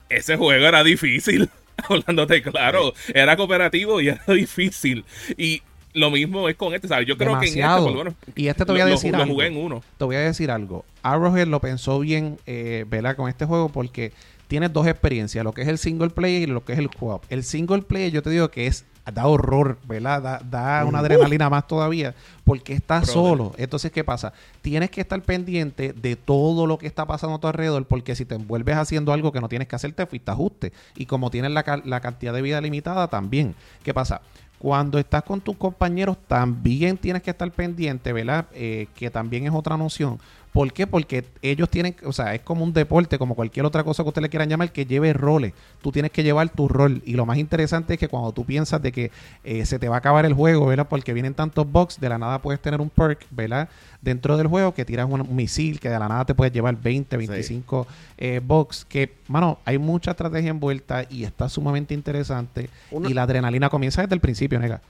Ese 0.09 0.39
juego 0.39 0.67
era 0.67 0.83
difícil, 0.83 1.51
hablándote 1.89 2.41
claro. 2.41 2.95
Era 3.13 3.37
cooperativo 3.37 4.01
y 4.01 4.09
era 4.09 4.25
difícil. 4.29 5.05
Y 5.37 5.61
lo 5.99 6.11
mismo 6.11 6.49
es 6.49 6.57
con 6.57 6.75
este, 6.75 6.89
¿sabes? 6.89 7.07
Yo 7.07 7.17
creo 7.19 7.31
Demasiado. 7.33 7.87
que 7.87 7.91
en 7.93 7.99
este, 7.99 8.05
por 8.05 8.05
lo 8.05 8.05
menos, 8.05 8.15
Y 8.37 8.49
este 8.49 8.65
te 8.65 8.73
voy 8.73 8.81
a 8.81 8.85
lo- 8.85 8.91
lo- 8.91 8.97
decir 8.97 9.13
lo 9.13 9.23
algo. 9.23 9.35
jugué 9.35 9.47
en 9.49 9.57
uno. 9.57 9.83
Te 9.99 10.05
voy 10.05 10.17
a 10.17 10.21
decir 10.21 10.51
algo. 10.51 10.85
Arrowhead 11.03 11.47
lo 11.49 11.61
pensó 11.61 11.99
bien, 12.01 12.39
eh, 12.47 12.85
¿verdad? 12.89 13.17
Con 13.17 13.29
este 13.29 13.45
juego 13.45 13.69
porque 13.69 14.13
tienes 14.47 14.73
dos 14.73 14.87
experiencias, 14.87 15.45
lo 15.45 15.53
que 15.53 15.63
es 15.63 15.69
el 15.69 15.79
single 15.79 16.11
player 16.11 16.43
y 16.43 16.47
lo 16.47 16.65
que 16.65 16.73
es 16.73 16.79
el 16.79 16.89
co-op. 16.91 17.23
El 17.29 17.45
single 17.45 17.83
player 17.83 18.11
yo 18.11 18.23
te 18.23 18.31
digo 18.31 18.51
que 18.51 18.67
es 18.67 18.85
da 19.11 19.27
horror, 19.27 19.79
¿verdad? 19.85 20.21
Da, 20.21 20.41
da 20.45 20.85
una 20.85 20.99
adrenalina 20.99 21.49
más 21.49 21.67
todavía 21.67 22.15
porque 22.45 22.75
estás 22.75 23.05
Brother. 23.07 23.15
solo. 23.15 23.53
Entonces, 23.57 23.91
¿qué 23.91 24.05
pasa? 24.05 24.35
Tienes 24.61 24.91
que 24.91 25.01
estar 25.01 25.23
pendiente 25.23 25.95
de 25.95 26.15
todo 26.15 26.67
lo 26.67 26.77
que 26.77 26.87
está 26.87 27.07
pasando 27.07 27.37
a 27.37 27.41
tu 27.41 27.47
alrededor 27.47 27.87
porque 27.87 28.15
si 28.15 28.27
te 28.27 28.35
envuelves 28.35 28.77
haciendo 28.77 29.15
algo 29.15 29.33
que 29.33 29.41
no 29.41 29.49
tienes 29.49 29.67
que 29.67 29.77
hacer, 29.77 29.93
te 29.95 30.05
fuiste 30.05 30.31
ajuste. 30.31 30.73
Y 30.95 31.07
como 31.07 31.31
tienes 31.31 31.53
la, 31.53 31.81
la 31.87 32.01
cantidad 32.01 32.35
de 32.35 32.43
vida 32.43 32.61
limitada, 32.61 33.09
también. 33.09 33.55
¿Qué 33.83 33.95
pasa? 33.95 34.21
Cuando 34.59 34.99
estás 34.99 35.23
con 35.23 35.41
tus 35.41 35.57
compañeros, 35.57 36.17
también 36.27 36.97
tienes 36.97 37.23
que 37.23 37.31
estar 37.31 37.51
pendiente, 37.53 38.13
¿verdad? 38.13 38.47
Eh, 38.53 38.89
que 38.95 39.09
también 39.11 39.47
es 39.47 39.53
otra 39.53 39.77
noción. 39.77 40.19
¿Por 40.53 40.73
qué? 40.73 40.87
Porque 40.87 41.25
ellos 41.43 41.69
tienen, 41.69 41.95
o 42.05 42.13
sea, 42.13 42.35
es 42.35 42.41
como 42.41 42.65
un 42.65 42.73
deporte, 42.73 43.19
como 43.19 43.35
cualquier 43.35 43.67
otra 43.67 43.85
cosa 43.85 44.03
que 44.03 44.09
usted 44.09 44.23
le 44.23 44.29
quieran 44.29 44.49
llamar, 44.49 44.73
que 44.73 44.87
lleve 44.87 45.13
roles. 45.13 45.53
Tú 45.83 45.93
tienes 45.93 46.11
que 46.11 46.23
llevar 46.23 46.49
tu 46.49 46.69
rol. 46.69 47.03
Y 47.05 47.13
lo 47.15 47.27
más 47.27 47.39
interesante 47.39 47.95
es 47.95 48.01
que 48.01 48.09
cuando 48.09 48.33
tú 48.33 48.45
piensas 48.45 48.81
de 48.83 48.91
que 48.91 49.11
eh, 49.45 49.67
se 49.67 49.79
te 49.79 49.89
va 49.89 49.97
a 49.97 49.99
acabar 49.99 50.25
el 50.25 50.33
juego, 50.35 50.67
¿verdad? 50.67 50.89
Porque 50.89 51.13
vienen 51.13 51.35
tantos 51.35 51.71
bugs, 51.71 52.01
de 52.01 52.09
la 52.09 52.19
nada 52.19 52.41
puedes 52.41 52.61
tener 52.61 52.81
un 52.81 52.91
perk, 52.91 53.27
¿verdad? 53.31 53.69
Dentro 54.01 54.37
del 54.37 54.47
juego 54.47 54.73
que 54.75 54.85
tiras 54.85 55.07
un, 55.09 55.27
misil, 55.37 55.81
que 55.81 55.91
de 55.91 55.99
la 55.99 56.09
nada 56.09 56.25
te 56.25 56.35
puedes 56.35 56.53
llevar 56.53 56.77
20, 56.81 57.17
25 57.17 57.87
eh, 58.17 58.41
bugs. 58.43 58.85
Que, 58.87 59.13
mano, 59.29 59.59
hay 59.65 59.79
mucha 59.79 60.13
estrategia 60.13 60.51
envuelta 60.51 61.05
y 61.11 61.25
está 61.25 61.49
sumamente 61.49 61.95
interesante. 61.95 62.71
Una- 62.91 63.09
Y 63.11 63.15
la 63.15 63.25
adrenalina 63.25 63.69
comienza 63.69 64.03
desde 64.03 64.15
el 64.15 64.21
principio, 64.21 64.59
nega. 64.59 64.81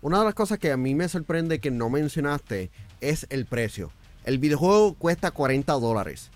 Una 0.00 0.20
de 0.20 0.24
las 0.26 0.34
cosas 0.34 0.58
que 0.58 0.70
a 0.70 0.76
mí 0.76 0.94
me 0.94 1.08
sorprende 1.08 1.58
que 1.60 1.70
no 1.70 1.88
mencionaste 1.90 2.70
es 3.00 3.26
el 3.30 3.46
precio. 3.46 3.90
El 4.28 4.38
videojuego 4.38 4.92
cuesta 4.92 5.30
40 5.30 5.72
dólares. 5.72 6.30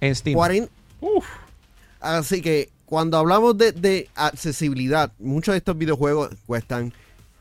En 0.00 0.14
Steam. 0.14 0.34
40 0.34 0.72
Uf, 1.02 1.26
Así 2.00 2.40
que 2.40 2.70
cuando 2.86 3.18
hablamos 3.18 3.58
de, 3.58 3.72
de 3.72 4.08
accesibilidad, 4.14 5.12
muchos 5.18 5.52
de 5.52 5.58
estos 5.58 5.76
videojuegos 5.76 6.30
cuestan 6.46 6.94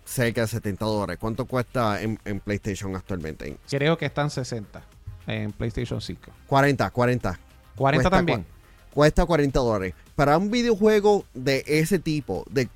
cerca 0.04 0.42
de 0.42 0.48
70 0.48 0.84
dólares. 0.84 1.18
¿Cuánto 1.22 1.46
cuesta 1.46 2.02
en, 2.02 2.20
en 2.26 2.42
PlayStation 2.42 2.94
actualmente? 2.98 3.48
En 3.48 3.58
Creo 3.70 3.98
que 3.98 4.06
están 4.06 4.30
60 4.30 4.84
en 5.28 5.54
PlayStation 5.54 6.02
5. 6.02 6.32
40, 6.48 6.90
40. 6.90 7.40
40 7.78 8.04
Cuesta 8.04 8.10
también. 8.10 8.46
Cuesta 8.94 9.26
40 9.26 9.58
dólares. 9.58 9.94
Para 10.18 10.38
un 10.38 10.52
videojuego 10.52 11.24
de 11.34 11.64
ese 11.66 11.98
tipo, 11.98 12.44
de, 12.50 12.68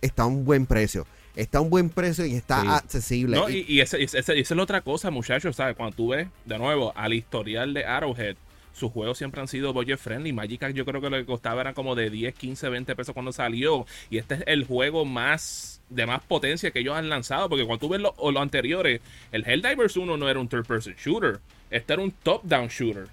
está 0.00 0.24
a 0.24 0.26
un 0.26 0.44
buen 0.44 0.66
precio. 0.66 1.06
Está 1.36 1.58
a 1.58 1.60
un 1.62 1.70
buen 1.70 1.90
precio 1.90 2.24
y 2.26 2.34
está 2.34 2.60
Sí. 2.62 2.68
accesible. 2.68 3.36
No, 3.36 3.48
Y- 3.50 3.64
y, 3.68 3.80
esa 3.80 3.96
es 3.98 4.50
la 4.50 4.62
otra 4.62 4.80
cosa, 4.82 5.10
muchachos, 5.10 5.56
¿sabes? 5.56 5.76
Cuando 5.76 5.96
tú 5.96 6.08
ves, 6.08 6.28
de 6.44 6.58
nuevo, 6.58 6.92
al 6.96 7.12
historial 7.12 7.74
de 7.74 7.84
Arrowhead, 7.84 8.36
sus 8.72 8.90
juegos 8.92 9.18
siempre 9.18 9.40
han 9.40 9.48
sido 9.48 9.72
budget 9.72 9.98
friendly. 9.98 10.32
Magic 10.32 10.72
yo 10.72 10.84
creo 10.84 11.00
que 11.00 11.10
lo 11.10 11.16
que 11.16 11.26
costaba 11.26 11.60
era 11.60 11.74
como 11.74 11.94
de 11.94 12.10
10, 12.10 12.34
15, 12.34 12.68
20 12.68 12.94
pesos 12.96 13.14
cuando 13.14 13.32
salió. 13.32 13.86
Y 14.10 14.18
este 14.18 14.34
es 14.34 14.42
el 14.46 14.64
juego 14.64 15.04
más 15.04 15.80
de 15.90 16.06
más 16.06 16.22
potencia 16.22 16.70
que 16.72 16.80
ellos 16.80 16.96
han 16.96 17.08
lanzado. 17.08 17.48
Porque 17.48 17.64
cuando 17.64 17.86
tú 17.86 17.88
ves 17.92 18.00
lo- 18.00 18.14
los 18.32 18.42
anteriores, 18.42 19.00
el 19.30 19.44
Helldivers 19.46 19.96
1 19.96 20.16
no 20.16 20.28
era 20.28 20.40
un 20.40 20.48
third 20.48 20.66
person 20.66 20.94
shooter. 20.96 21.38
Este 21.70 21.92
era 21.92 22.02
un 22.02 22.10
top-down 22.10 22.66
shooter. 22.68 23.06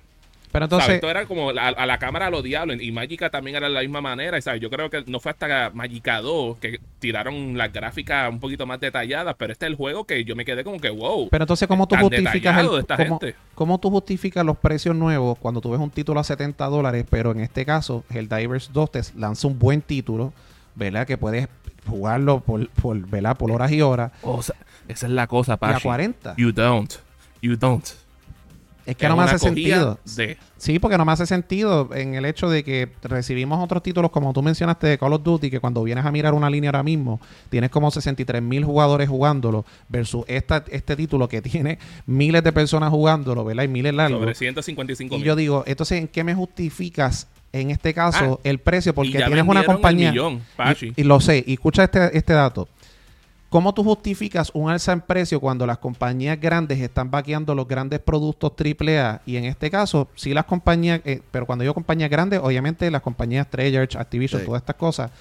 Pero 0.52 0.66
¿Sabes? 0.68 0.74
entonces, 0.74 0.96
Esto 0.96 1.10
era 1.10 1.26
como 1.26 1.50
a, 1.52 1.68
a 1.70 1.86
la 1.86 1.98
cámara 1.98 2.28
a 2.28 2.30
los 2.30 2.44
diablos. 2.44 2.78
Y 2.82 2.92
Magica 2.92 3.30
también 3.30 3.56
era 3.58 3.68
de 3.68 3.74
la 3.74 3.82
misma 3.82 4.02
manera. 4.02 4.38
y, 4.38 4.42
¿sabes? 4.42 4.62
Yo 4.62 4.70
creo 4.70 4.90
que 4.90 5.04
no 5.08 5.20
fue 5.20 5.32
hasta 5.32 5.70
Magica 5.70 6.20
2 6.22 6.58
que 6.58 6.80
tiraron 7.00 7.58
las 7.58 7.72
gráficas 7.72 8.30
un 8.30 8.40
poquito 8.40 8.66
más 8.66 8.80
detalladas. 8.80 9.36
Pero 9.38 9.54
este 9.54 9.66
es 9.66 9.70
el 9.72 9.76
juego 9.76 10.06
que 10.06 10.24
yo 10.26 10.36
me 10.36 10.44
quedé 10.46 10.64
como 10.64 10.80
que 10.80 10.90
wow. 10.90 11.30
pero 11.30 11.44
entonces 11.44 11.68
¿cómo 11.68 11.88
tú 11.88 11.96
justificas 11.96 12.58
el- 12.60 12.80
esta 12.80 12.98
cómo, 12.98 13.20
gente. 13.20 13.36
cómo 13.56 13.80
tú 13.80 13.90
justificas 13.90 14.46
los 14.46 14.58
precios 14.58 14.96
nuevos 14.96 15.38
cuando 15.40 15.62
tú 15.62 15.72
ves 15.72 15.80
un 15.80 15.90
título 15.90 16.20
a 16.20 16.24
70 16.24 16.66
dólares, 16.68 17.06
pero 17.10 17.32
en 17.32 17.40
este 17.40 17.66
caso 17.66 18.04
el 18.14 18.28
Divers 18.28 18.72
2 18.74 18.92
te 18.92 19.02
lanza 19.16 19.48
un 19.48 19.58
buen 19.58 19.82
título, 19.82 20.34
¿verdad? 20.76 21.08
Que 21.08 21.18
puedes 21.18 21.48
jugarlo 21.88 22.42
por, 22.42 22.68
por, 22.70 22.98
¿verdad? 23.08 23.38
por 23.38 23.52
horas 23.52 23.72
y 23.72 23.82
horas 23.82 24.12
O 24.22 24.42
sea, 24.44 24.56
esa 24.88 25.06
es 25.08 25.12
la 25.14 25.28
cosa, 25.28 25.54
y 25.54 25.56
a 25.56 25.58
Pachi. 25.58 25.84
40. 25.84 26.36
You 26.38 26.52
don't. 26.52 26.94
You 27.42 27.56
don't. 27.56 27.86
Es 28.86 28.96
que 28.96 29.08
no 29.08 29.16
me 29.16 29.24
hace 29.24 29.40
sentido. 29.40 30.00
De, 30.16 30.38
Sí, 30.58 30.78
porque 30.80 30.98
no 30.98 31.06
me 31.06 31.12
hace 31.12 31.26
sentido 31.26 31.90
en 31.94 32.14
el 32.16 32.26
hecho 32.26 32.50
de 32.50 32.64
que 32.64 32.90
recibimos 33.04 33.64
otros 33.64 33.82
títulos, 33.82 34.12
como 34.12 34.32
tú 34.34 34.42
mencionaste, 34.44 34.88
de 34.88 34.98
Call 34.98 35.14
of 35.14 35.24
Duty, 35.24 35.50
que 35.50 35.60
cuando 35.60 35.84
vienes 35.84 36.06
a 36.06 36.12
mirar 36.12 36.34
una 36.34 36.50
línea 36.50 36.70
ahora 36.70 36.84
mismo, 36.84 37.20
tienes 37.50 37.70
como 37.70 37.90
63 37.90 38.42
mil 38.42 38.64
jugadores 38.64 39.10
jugándolo, 39.10 39.66
versus 39.90 40.24
esta, 40.28 40.64
este 40.70 40.96
título 40.96 41.28
que 41.28 41.42
tiene 41.42 41.80
miles 42.06 42.44
de 42.44 42.52
personas 42.52 42.90
jugándolo, 42.90 43.44
¿verdad? 43.44 43.64
Y 43.64 43.68
miles 43.68 43.94
largos. 43.94 44.20
sobre 44.20 44.36
155 44.36 45.16
Y 45.16 45.18
mil. 45.18 45.26
yo 45.26 45.36
digo, 45.36 45.64
entonces, 45.66 46.00
¿en 46.00 46.08
qué 46.08 46.24
me 46.24 46.36
justificas 46.36 47.28
en 47.54 47.72
este 47.72 47.94
caso 47.94 48.40
el 48.44 48.60
precio 48.60 48.92
Y 48.92 48.94
porque 48.94 49.12
tienes 49.24 49.46
una 49.46 49.64
compañía 49.64 50.12
millón, 50.12 50.42
Pachi. 50.56 50.94
y, 50.96 51.02
y 51.02 51.04
lo 51.04 51.20
sé, 51.20 51.44
y 51.46 51.54
escucha 51.54 51.84
este, 51.84 52.18
este 52.18 52.34
dato. 52.34 52.68
¿Cómo 53.52 53.74
tú 53.74 53.84
justificas 53.84 54.50
un 54.54 54.70
alza 54.70 54.94
en 54.94 55.02
precio 55.02 55.42
cuando 55.42 55.68
las 55.68 55.78
compañías 55.78 56.40
grandes 56.40 56.80
están 56.80 57.12
vaqueando 57.12 57.54
los 57.54 57.68
grandes 57.68 58.00
productos 58.00 58.54
AAA? 58.58 59.24
Y 59.26 59.36
en 59.36 59.44
este 59.44 59.70
caso, 59.70 60.08
sí 60.16 60.34
las 60.34 60.46
compañías, 60.46 61.02
eh, 61.04 61.22
pero 61.32 61.46
cuando 61.46 61.64
digo 61.64 61.74
compañías 61.74 62.10
grandes, 62.10 62.40
obviamente 62.42 62.90
las 62.90 63.02
compañías 63.02 63.50
Treyarch, 63.50 63.98
Activision, 63.98 64.40
Sí. 64.40 64.46
todas 64.48 64.62
estas 64.62 64.78
cosas. 64.78 65.12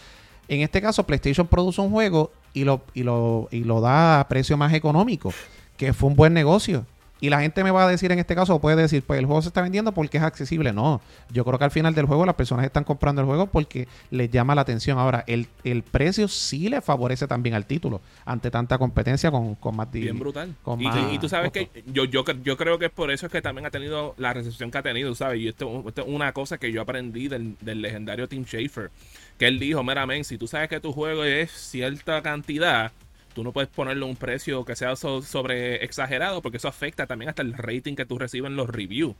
En 0.47 0.61
este 0.61 0.81
caso, 0.81 1.05
PlayStation 1.05 1.45
produce 1.49 1.81
un 1.81 1.91
juego 1.91 2.31
y 2.55 2.63
lo, 2.63 2.83
y 2.95 3.03
lo, 3.03 3.49
y 3.51 3.65
lo 3.65 3.81
da 3.81 4.21
a 4.21 4.29
precio 4.29 4.57
más 4.57 4.73
económico, 4.75 5.35
que 5.77 5.93
fue 5.93 6.09
un 6.09 6.15
buen 6.15 6.33
negocio. 6.33 6.87
Y 7.21 7.29
la 7.31 7.41
gente 7.41 7.63
me 7.65 7.71
va 7.71 7.85
a 7.85 7.89
decir 7.89 8.11
en 8.13 8.19
este 8.19 8.35
caso, 8.35 8.55
o 8.55 8.61
puede 8.61 8.77
decir, 8.77 9.03
pues 9.03 9.19
el 9.19 9.27
juego 9.27 9.43
se 9.43 9.49
está 9.49 9.61
vendiendo 9.63 9.93
porque 9.93 10.17
es 10.19 10.23
accesible. 10.25 10.73
No, 10.73 11.01
yo 11.31 11.45
creo 11.45 11.59
que 11.59 11.65
al 11.65 11.71
final 11.71 11.95
del 11.95 12.07
juego 12.07 12.25
las 12.27 12.35
personas 12.35 12.65
están 12.65 12.85
comprando 12.85 13.21
el 13.21 13.27
juego 13.27 13.47
porque 13.47 13.89
les 14.11 14.31
llama 14.31 14.55
la 14.55 14.63
atención. 14.63 14.99
Ahora, 14.99 15.25
el, 15.27 15.47
el 15.65 15.83
precio 15.83 16.29
sí 16.29 16.69
le 16.69 16.81
favorece 16.81 17.27
también 17.27 17.55
al 17.55 17.67
título 17.67 18.01
ante 18.25 18.51
tanta 18.51 18.79
competencia 18.79 19.31
con, 19.31 19.55
con 19.57 19.77
más 19.77 19.89
Bien 20.01 20.19
brutal. 20.19 20.55
con 20.63 20.81
Y, 20.81 20.85
más 20.85 20.97
y 21.13 21.19
tú 21.19 21.29
sabes 21.29 21.51
costo. 21.51 21.71
que 21.73 21.85
yo, 21.87 22.05
yo, 22.05 22.25
yo 22.43 22.57
creo 22.57 22.79
que 22.79 22.87
es 22.87 22.91
por 22.93 23.11
eso 23.11 23.27
es 23.27 23.33
que 23.33 23.43
también 23.43 23.67
ha 23.67 23.71
tenido 23.71 24.15
la 24.17 24.33
recepción 24.33 24.71
que 24.71 24.79
ha 24.79 24.83
tenido, 24.83 25.15
¿sabes? 25.15 25.41
Y 25.41 25.49
esto, 25.49 25.85
esto 25.87 26.03
es 26.03 26.09
una 26.09 26.33
cosa 26.33 26.59
que 26.59 26.73
yo 26.73 26.81
aprendí 26.83 27.29
del, 27.29 27.57
del 27.61 27.83
legendario 27.83 28.29
Tim 28.29 28.45
Schafer, 28.45 28.91
que 29.39 29.47
él 29.47 29.59
dijo, 29.59 29.83
mira, 29.85 30.07
men, 30.07 30.25
si 30.25 30.39
tú 30.39 30.47
sabes 30.47 30.69
que 30.69 30.81
tu 30.81 30.93
juego 30.93 31.25
es 31.25 31.51
cierta 31.51 32.23
cantidad, 32.23 32.93
tú 33.35 33.45
no 33.45 33.53
puedes 33.53 33.69
ponerle 33.71 34.05
un 34.05 34.17
precio 34.17 34.65
que 34.65 34.75
sea 34.77 34.97
so- 34.97 35.23
sobre 35.23 35.85
exagerado, 35.85 36.43
porque 36.43 36.57
eso 36.59 36.69
afecta 36.69 37.07
también 37.07 37.29
hasta 37.29 37.43
el 37.43 37.53
rating 37.55 37.95
que 37.95 38.05
tú 38.05 38.19
recibes 38.19 38.51
en 38.51 38.57
los 38.57 38.69
reviews. 38.69 39.15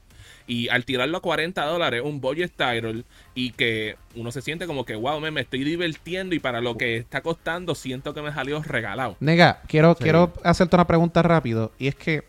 Y 0.47 0.69
al 0.69 0.85
tirarlo 0.85 1.17
a 1.17 1.21
40 1.21 1.63
dólares, 1.65 2.01
un 2.03 2.19
budget 2.21 2.51
title, 2.55 3.03
y 3.35 3.51
que 3.51 3.95
uno 4.15 4.31
se 4.31 4.41
siente 4.41 4.67
como 4.67 4.85
que, 4.85 4.95
wow, 4.95 5.19
men, 5.19 5.33
me 5.33 5.41
estoy 5.41 5.63
divirtiendo 5.63 6.35
y 6.35 6.39
para 6.39 6.61
lo 6.61 6.77
que 6.77 6.97
está 6.97 7.21
costando, 7.21 7.73
siento 7.75 8.13
que 8.13 8.21
me 8.21 8.33
salió 8.33 8.61
regalado. 8.61 9.15
Nega, 9.19 9.61
quiero, 9.67 9.93
Sí. 9.97 10.03
quiero 10.03 10.33
hacerte 10.43 10.75
una 10.75 10.85
pregunta 10.87 11.21
rápido. 11.21 11.71
Y 11.79 11.87
es 11.87 11.95
que 11.95 12.23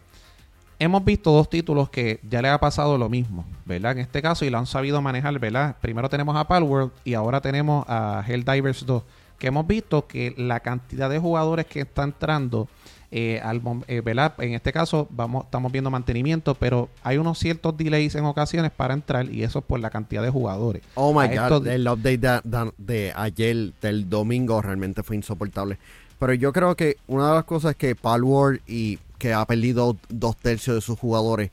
hemos 0.78 1.04
visto 1.04 1.30
dos 1.30 1.48
títulos 1.48 1.90
que 1.90 2.18
ya 2.28 2.42
le 2.42 2.48
ha 2.48 2.58
pasado 2.58 2.98
lo 2.98 3.08
mismo, 3.08 3.44
¿verdad? 3.64 3.92
En 3.92 3.98
este 3.98 4.20
caso, 4.22 4.44
y 4.44 4.50
lo 4.50 4.58
han 4.58 4.66
sabido 4.66 5.00
manejar, 5.00 5.38
¿verdad? 5.38 5.76
Primero 5.80 6.08
tenemos 6.08 6.36
a 6.36 6.46
Palworld 6.48 6.90
y 7.04 7.14
ahora 7.14 7.40
tenemos 7.40 7.84
a 7.88 8.24
Helldivers 8.26 8.84
2. 8.86 9.02
Que 9.42 9.48
hemos 9.48 9.66
visto 9.66 10.06
que 10.06 10.34
la 10.38 10.60
cantidad 10.60 11.10
de 11.10 11.18
jugadores 11.18 11.66
que 11.66 11.80
está 11.80 12.04
entrando, 12.04 12.68
eh, 13.10 13.40
al, 13.42 13.60
eh, 13.88 14.00
¿verdad? 14.00 14.34
En 14.38 14.54
este 14.54 14.72
caso, 14.72 15.08
vamos, 15.10 15.46
estamos 15.46 15.72
viendo 15.72 15.90
mantenimiento, 15.90 16.54
pero 16.54 16.88
hay 17.02 17.18
unos 17.18 17.40
ciertos 17.40 17.76
delays 17.76 18.14
en 18.14 18.24
ocasiones 18.24 18.70
para 18.70 18.94
entrar 18.94 19.28
y 19.28 19.42
eso 19.42 19.58
es 19.58 19.64
por 19.64 19.80
la 19.80 19.90
cantidad 19.90 20.22
de 20.22 20.30
jugadores. 20.30 20.84
Oh 20.94 21.12
my 21.12 21.26
A 21.36 21.48
god, 21.48 21.66
el 21.66 21.88
update 21.88 22.18
de, 22.18 22.40
de- 22.44 22.72
de 22.78 23.12
ayer, 23.16 23.72
del 23.82 24.08
domingo, 24.08 24.62
realmente 24.62 25.02
fue 25.02 25.16
insoportable. 25.16 25.76
Pero 26.20 26.34
yo 26.34 26.52
creo 26.52 26.76
que 26.76 26.98
una 27.08 27.26
de 27.30 27.34
las 27.34 27.44
cosas 27.44 27.74
que 27.74 27.96
Palworld 27.96 28.60
y 28.68 29.00
que 29.18 29.32
ha 29.32 29.44
perdido 29.44 29.96
dos 30.08 30.36
tercios 30.36 30.76
de 30.76 30.82
sus 30.82 30.96
jugadores 30.96 31.50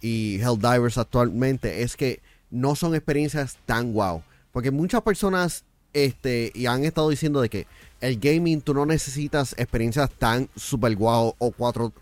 y 0.00 0.36
Helldivers 0.40 0.96
actualmente 0.96 1.82
es 1.82 1.96
que 1.96 2.20
no 2.52 2.76
son 2.76 2.94
experiencias 2.94 3.58
tan 3.66 3.92
wow. 3.94 4.22
Porque 4.52 4.70
muchas 4.70 5.02
personas 5.02 5.64
este 5.92 6.50
y 6.54 6.66
han 6.66 6.84
estado 6.84 7.08
diciendo 7.10 7.40
de 7.40 7.48
que 7.48 7.66
el 8.00 8.18
gaming 8.18 8.60
tú 8.60 8.74
no 8.74 8.84
necesitas 8.86 9.54
experiencias 9.58 10.10
tan 10.10 10.48
super 10.56 10.94
wow 10.96 11.34
o 11.38 11.50
4 11.52 11.92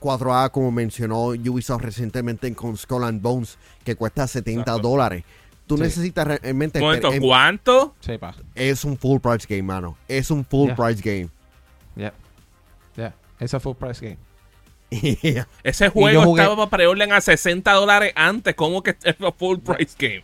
4A 0.00 0.50
como 0.50 0.70
mencionó 0.70 1.26
Ubisoft 1.28 1.82
recientemente 1.82 2.52
con 2.54 2.76
Skull 2.76 3.04
and 3.04 3.22
Bones 3.22 3.56
que 3.84 3.96
cuesta 3.96 4.26
70 4.26 4.60
Exacto. 4.60 4.88
dólares. 4.88 5.24
Tú 5.66 5.76
Sí. 5.78 5.82
necesitas 5.84 6.26
realmente 6.26 6.78
Un 6.82 7.20
¿cuánto? 7.20 7.94
Sepa. 8.00 8.34
es 8.54 8.84
un 8.84 8.98
full 8.98 9.18
price 9.18 9.46
game, 9.48 9.62
mano. 9.62 9.96
Es 10.06 10.30
un 10.30 10.44
full 10.44 10.72
price 10.72 11.00
game. 11.02 11.30
Ya. 11.96 12.12
Ya. 12.96 13.14
Ese 13.40 13.58
fue 13.60 13.72
el 13.72 13.78
price 13.78 14.04
game. 14.04 14.18
Yeah. 15.22 15.48
Ese 15.62 15.88
juego 15.88 16.22
jugué- 16.22 16.42
estaba 16.42 16.56
para 16.68 16.76
pre-order 16.76 17.10
a 17.12 17.20
60 17.22 17.72
dólares 17.72 18.12
antes. 18.14 18.54
¿Cómo 18.54 18.82
que 18.82 18.94
es 19.02 19.16
un 19.18 19.32
full 19.32 19.58
price 19.60 19.94
game? 19.98 20.22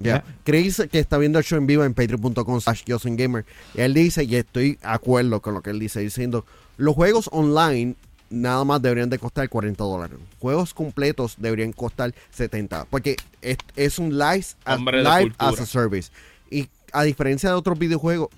Yeah. 0.00 0.24
Chris, 0.44 0.82
que 0.90 0.98
está 0.98 1.18
viendo 1.18 1.38
el 1.38 1.44
show 1.44 1.58
en 1.58 1.66
vivo 1.66 1.84
en 1.84 1.94
patreon.com 1.94 2.60
slash 2.60 2.82
gamer, 2.86 3.44
él 3.74 3.94
dice, 3.94 4.24
y 4.24 4.36
estoy 4.36 4.72
de 4.72 4.78
acuerdo 4.82 5.40
con 5.40 5.54
lo 5.54 5.62
que 5.62 5.70
él 5.70 5.78
dice, 5.78 6.00
diciendo, 6.00 6.44
los 6.76 6.94
juegos 6.94 7.28
online 7.32 7.94
nada 8.30 8.64
más 8.64 8.80
deberían 8.80 9.10
de 9.10 9.18
costar 9.18 9.48
40 9.48 9.84
dólares. 9.84 10.18
Juegos 10.40 10.74
completos 10.74 11.34
deberían 11.38 11.72
costar 11.72 12.14
70, 12.30 12.86
porque 12.86 13.16
es, 13.42 13.58
es 13.76 13.98
un 13.98 14.18
live, 14.18 14.46
as, 14.64 14.80
live 14.80 15.32
as 15.38 15.60
a 15.60 15.66
service. 15.66 16.10
Y 16.50 16.68
a 16.92 17.02
diferencia 17.04 17.50
de 17.50 17.54
otros 17.54 17.78
videojuegos, 17.78 18.28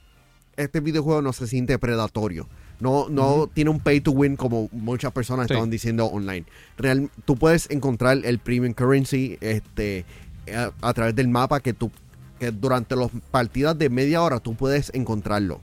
este 0.57 0.81
videojuego 0.81 1.23
no 1.23 1.33
se 1.33 1.47
siente 1.47 1.79
predatorio. 1.79 2.49
No, 2.81 3.09
no 3.09 3.49
tiene 3.53 3.71
un 3.71 3.79
pay 3.79 4.01
to 4.01 4.11
win 4.11 4.37
como 4.37 4.69
muchas 4.73 5.13
personas 5.13 5.47
Sí. 5.47 5.53
estaban 5.53 5.71
diciendo 5.71 6.07
online. 6.07 6.45
Real, 6.77 7.09
tú 7.25 7.37
puedes 7.37 7.71
encontrar 7.71 8.19
el 8.25 8.41
premium 8.41 8.75
currency 8.75 9.39
este, 9.41 10.05
a, 10.53 10.71
a 10.81 10.93
través 10.95 11.15
del 11.15 11.29
mapa 11.29 11.61
que 11.61 11.73
tú 11.73 11.91
que 12.39 12.51
durante 12.51 12.97
las 12.97 13.11
partidas 13.31 13.79
de 13.79 13.89
media 13.89 14.21
hora 14.23 14.41
tú 14.41 14.55
puedes 14.55 14.93
encontrarlo. 14.95 15.61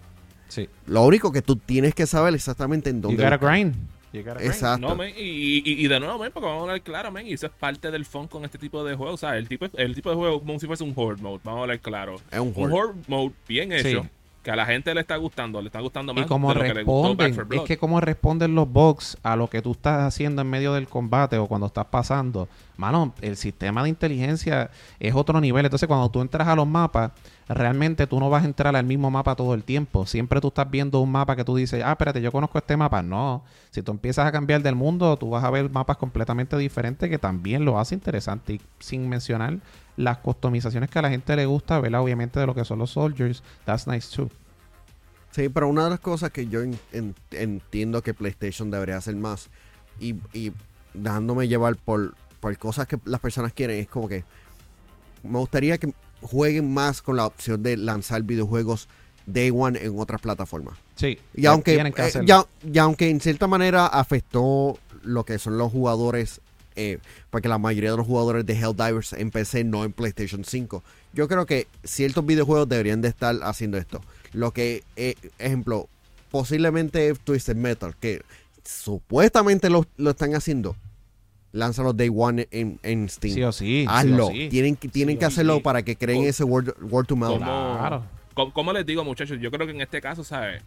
Sí. 0.48 0.70
Lo 0.88 1.04
único 1.04 1.32
que 1.32 1.42
tú 1.42 1.56
tienes 1.58 1.94
que 1.94 2.08
saber 2.08 2.34
exactamente 2.34 2.90
en 2.90 2.98
You 2.98 3.10
dónde. 3.10 3.24
gotta 3.24 3.38
buscar. 3.38 3.52
grind. 3.56 3.76
You 4.14 4.20
gotta 4.22 4.34
grind. 4.36 4.52
Exacto. 4.52 4.96
No, 4.96 5.06
y, 5.06 5.12
y, 5.18 5.64
y 5.66 5.88
de 5.88 6.00
nuevo, 6.00 6.18
porque 6.18 6.40
vamos 6.40 6.60
a 6.60 6.62
hablar 6.64 6.82
claro, 6.82 7.12
men, 7.12 7.28
y 7.28 7.34
eso 7.34 7.46
es 7.48 7.52
parte 7.52 7.92
del 7.92 8.06
fun 8.06 8.28
con 8.28 8.44
este 8.46 8.58
tipo 8.58 8.84
de 8.86 8.96
juegos. 8.96 9.16
O 9.16 9.18
sea, 9.18 9.38
el 9.38 9.48
tipo, 9.50 9.68
el 9.78 9.96
tipo 9.96 10.10
de 10.10 10.16
juego 10.16 10.40
como 10.40 10.60
si 10.60 10.66
fuese 10.68 10.84
un 10.86 10.94
horde 10.96 11.22
mode, 11.22 11.42
vamos 11.44 11.60
a 11.60 11.62
hablar 11.64 11.80
claro. 11.82 12.16
Es 12.32 12.40
un 12.40 12.54
Un 12.56 12.72
horde. 12.72 12.74
horde 12.74 13.02
mode 13.08 13.32
bien 13.48 13.72
hecho, 13.74 14.04
Sí. 14.04 14.10
Que 14.44 14.50
a 14.50 14.56
la 14.56 14.66
gente 14.66 14.94
le 14.94 15.02
está 15.02 15.16
gustando, 15.18 15.62
le 15.62 15.68
está 15.68 15.80
gustando 15.80 16.14
más 16.14 16.26
Y 16.26 16.28
como 16.28 16.54
de 16.54 16.56
lo 16.56 16.62
que 16.62 16.74
le 16.74 16.84
gustó 16.84 17.16
Back 17.16 17.28
responden, 17.28 17.48
4 17.48 17.62
es 17.62 17.68
que 17.68 17.78
como 17.78 18.02
responden 18.02 18.56
los 18.56 18.72
bugs 18.72 19.18
a 19.22 19.36
lo 19.36 19.50
que 19.50 19.62
tú 19.62 19.72
estás 19.72 20.02
haciendo 20.02 20.42
en 20.42 20.50
medio 20.50 20.74
del 20.74 20.88
combate 20.88 21.38
o 21.38 21.48
cuando 21.48 21.68
estás 21.68 21.86
pasando, 21.86 22.48
mano, 22.78 23.14
el 23.22 23.38
sistema 23.38 23.84
de 23.84 23.90
inteligencia 23.90 24.72
es 25.00 25.14
otro 25.14 25.40
nivel. 25.40 25.66
Entonces, 25.66 25.88
cuando 25.88 26.10
tú 26.10 26.22
entras 26.22 26.48
a 26.48 26.56
los 26.56 26.68
mapas, 26.68 27.12
realmente 27.48 28.08
tú 28.08 28.20
no 28.20 28.30
vas 28.30 28.44
a 28.44 28.48
entrar 28.48 28.76
al 28.76 28.86
mismo 28.86 29.12
mapa 29.12 29.36
todo 29.36 29.54
el 29.54 29.64
tiempo. 29.64 30.08
Siempre 30.08 30.42
tú 30.42 30.48
estás 30.48 30.70
viendo 30.70 31.00
un 31.00 31.12
mapa 31.12 31.36
que 31.36 31.44
tú 31.44 31.56
dices, 31.56 31.84
ah, 31.86 31.92
espérate, 31.92 32.22
yo 32.22 32.32
conozco 32.32 32.58
este 32.58 32.76
mapa. 32.76 33.04
No, 33.04 33.44
si 33.70 33.84
tú 33.84 33.92
empiezas 33.92 34.26
a 34.26 34.32
cambiar 34.32 34.64
del 34.64 34.76
mundo, 34.76 35.16
tú 35.18 35.30
vas 35.30 35.44
a 35.44 35.52
ver 35.52 35.70
mapas 35.70 35.98
completamente 35.98 36.58
diferentes 36.58 37.10
que 37.10 37.20
también 37.20 37.64
lo 37.64 37.80
hace 37.80 37.94
interesante. 37.94 38.54
Y 38.54 38.62
sin 38.80 39.08
mencionar 39.08 39.60
las 40.02 40.18
customizaciones 40.18 40.90
que 40.90 41.00
a 41.00 41.02
la 41.02 41.10
gente 41.10 41.36
le 41.36 41.46
gusta, 41.46 41.80
¿verdad? 41.80 42.02
Obviamente 42.02 42.40
de 42.40 42.46
lo 42.48 42.56
que 42.56 42.66
son 42.66 42.80
los 42.80 42.92
soldiers, 42.92 43.44
that's 43.66 43.88
nice 43.88 44.14
too. 44.16 44.30
Sí, 45.32 45.48
pero 45.50 45.68
una 45.70 45.86
de 45.86 45.92
las 45.92 46.00
cosas 46.00 46.32
que 46.32 46.48
yo 46.48 46.62
en- 46.62 46.78
en- 46.92 47.16
entiendo 47.32 48.02
que 48.02 48.14
PlayStation 48.14 48.70
debería 48.70 48.98
hacer 48.98 49.16
más 49.16 49.50
y, 50.00 50.16
y 50.34 50.52
dejándome 50.94 51.48
llevar 51.48 51.76
por, 51.78 52.16
por 52.40 52.58
cosas 52.58 52.88
que 52.88 53.00
las 53.06 53.22
personas 53.22 53.54
quieren 53.54 53.80
es 53.80 53.88
como 53.88 54.10
que 54.10 54.26
me 55.24 55.38
gustaría 55.40 55.78
que 55.78 55.94
jueguen 56.22 56.74
más 56.74 57.02
con 57.02 57.16
la 57.16 57.26
opción 57.26 57.64
de 57.64 57.78
lanzar 57.78 58.24
videojuegos 58.24 58.90
Day 59.26 59.52
One 59.56 59.80
en 59.82 59.98
otras 60.00 60.20
plataformas. 60.20 60.78
Sí, 60.96 61.18
Y 61.36 61.46
aunque, 61.46 61.76
eh, 61.76 62.26
ya, 62.26 62.46
y 62.70 62.78
aunque 62.80 63.10
en 63.10 63.22
cierta 63.22 63.48
manera 63.48 63.86
afectó 63.86 64.78
lo 65.04 65.24
que 65.24 65.40
son 65.40 65.58
los 65.58 65.72
jugadores, 65.72 66.41
eh, 66.76 67.00
porque 67.30 67.48
la 67.48 67.58
mayoría 67.58 67.92
de 67.92 67.98
los 67.98 68.06
jugadores 68.08 68.46
de 68.46 68.54
Helldivers 68.54 69.14
en 69.14 69.32
PC, 69.32 69.64
no 69.64 69.84
en 69.84 69.92
PlayStation 69.94 70.44
5, 70.46 70.84
yo 71.14 71.28
creo 71.28 71.46
que 71.46 71.68
ciertos 71.84 72.26
videojuegos 72.26 72.68
deberían 72.70 73.02
de 73.02 73.08
estar 73.10 73.36
haciendo 73.44 73.78
esto. 73.78 74.02
Lo 74.34 74.52
que, 74.52 74.84
eh, 74.96 75.16
ejemplo, 75.40 75.90
posiblemente 76.32 77.14
Twisted 77.16 77.56
Metal, 77.56 77.96
que 78.00 78.22
supuestamente 78.64 79.70
lo, 79.70 79.86
lo 79.98 80.12
están 80.12 80.34
haciendo, 80.36 80.76
lánzalo 81.52 81.94
Day 81.94 82.10
One 82.14 82.48
en, 82.52 82.80
en 82.84 83.10
Steam. 83.10 83.34
Sí 83.36 83.44
o 83.44 83.52
sí. 83.52 83.66
sí 83.82 83.86
o 83.88 83.92
Hazlo. 83.92 84.28
sí. 84.30 84.48
Tienen, 84.50 84.76
que- 84.76 84.88
tienen 84.88 85.16
Sí 85.16 85.20
que 85.20 85.26
hacerlo 85.26 85.56
sí. 85.58 85.62
para 85.62 85.84
que 85.84 85.96
creen 85.96 86.24
ese 86.24 86.44
word, 86.44 86.74
word 86.90 87.06
to 87.08 87.16
mouth. 87.16 87.40
Como- 87.40 87.78
Claro. 87.78 88.04
¿Cómo, 88.34 88.54
cómo 88.54 88.72
les 88.74 88.86
digo, 88.86 89.04
muchachos? 89.04 89.38
Yo 89.42 89.52
creo 89.52 89.68
que 89.68 89.74
en 89.74 89.82
este 89.82 90.00
caso, 90.00 90.24
¿sabes? 90.24 90.64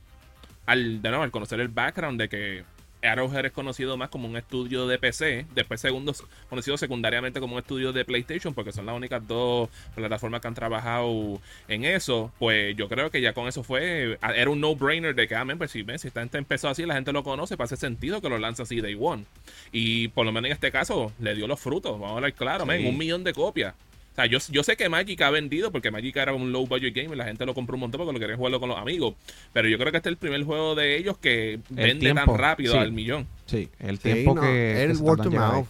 Al, 0.67 1.01
de 1.01 1.09
nuevo, 1.09 1.25
al 1.25 1.31
conocer 1.31 1.61
el 1.61 1.69
background 1.69 2.21
de 2.21 2.29
que 2.29 2.65
Arrowhead 3.05 3.47
es 3.47 3.53
conocido 3.53 3.97
más 3.97 4.09
como 4.09 4.29
un 4.29 4.37
estudio 4.37 4.87
de 4.87 4.99
PC, 4.99 5.47
después 5.55 5.81
segundo, 5.81 6.15
conocido 6.49 6.77
secundariamente 6.77 7.41
como 7.41 7.55
un 7.55 7.61
estudio 7.61 7.93
de 7.93 8.05
PlayStation, 8.05 8.55
porque 8.55 8.73
son 8.73 8.87
las 8.87 8.97
únicas 8.97 9.27
dos 9.27 9.69
plataformas 9.95 10.41
que 10.41 10.49
han 10.49 10.55
trabajado 10.55 11.41
en 11.69 11.85
eso, 11.85 12.33
pues 12.39 12.77
yo 12.77 12.89
creo 12.89 13.11
que 13.11 13.21
ya 13.21 13.33
con 13.33 13.49
eso 13.49 13.63
fue, 13.63 14.19
era 14.35 14.51
un 14.51 14.61
no-brainer 14.61 15.15
de 15.15 15.29
que, 15.29 15.35
ah, 15.37 15.45
men, 15.45 15.59
pues 15.59 15.71
si, 15.71 15.85
si 15.99 16.09
esta 16.09 16.21
gente 16.21 16.39
empezó 16.39 16.69
así, 16.69 16.85
la 16.87 16.95
gente 16.95 17.13
lo 17.13 17.23
conoce, 17.25 17.57
pues 17.57 17.73
hace 17.73 17.81
sentido 17.81 18.21
que 18.21 18.29
lo 18.29 18.39
lanza 18.39 18.63
así 18.65 18.81
Day 18.81 18.97
One. 18.99 19.25
Y 19.73 20.09
por 20.09 20.25
lo 20.27 20.33
menos 20.33 20.47
en 20.49 20.53
este 20.53 20.71
caso, 20.71 21.13
le 21.21 21.35
dio 21.35 21.47
los 21.47 21.61
frutos, 21.61 21.93
vamos 21.93 22.11
a 22.13 22.15
hablar 22.17 22.33
claro, 22.35 22.65
Sí. 22.65 22.87
un 22.87 22.97
millón 22.99 23.25
de 23.25 23.33
copias. 23.33 23.75
O 24.15 24.17
sea, 24.17 24.27
yo, 24.27 24.39
yo 24.51 24.63
sé 24.63 24.77
que 24.77 24.89
Magic 24.89 25.21
ha 25.23 25.31
vendido 25.31 25.73
porque 25.73 25.91
Magic 25.91 26.17
era 26.17 26.33
un 26.33 26.53
low 26.53 26.69
budget 26.69 26.95
game 26.95 27.13
y 27.13 27.19
la 27.19 27.25
gente 27.25 27.45
lo 27.45 27.53
compró 27.53 27.75
un 27.75 27.81
montón 27.81 27.99
porque 27.99 28.13
lo 28.13 28.21
querían 28.21 28.39
jugarlo 28.39 28.61
con 28.61 28.69
los 28.69 28.79
amigos. 28.79 29.15
Pero 29.53 29.67
yo 29.69 29.77
creo 29.77 29.91
que 29.91 29.97
este 29.97 30.09
es 30.09 30.13
el 30.13 30.19
primer 30.19 30.45
juego 30.45 30.77
de 30.77 30.97
ellos 30.97 31.19
que 31.19 31.59
vende 31.69 31.97
tiempo, 31.97 32.23
tan 32.25 32.39
rápido 32.39 32.75
sí. 32.75 32.79
al 32.79 32.93
millón. 32.93 33.27
Sí, 33.47 33.69
el 33.81 33.97
Sí, 33.99 34.05
tiempo 34.13 34.37
no, 34.37 34.41
que, 34.43 34.83
el 34.85 34.91
que 34.91 34.95
se 34.95 35.03
word 35.03 35.23
to 35.23 35.31
mouth. 35.33 35.67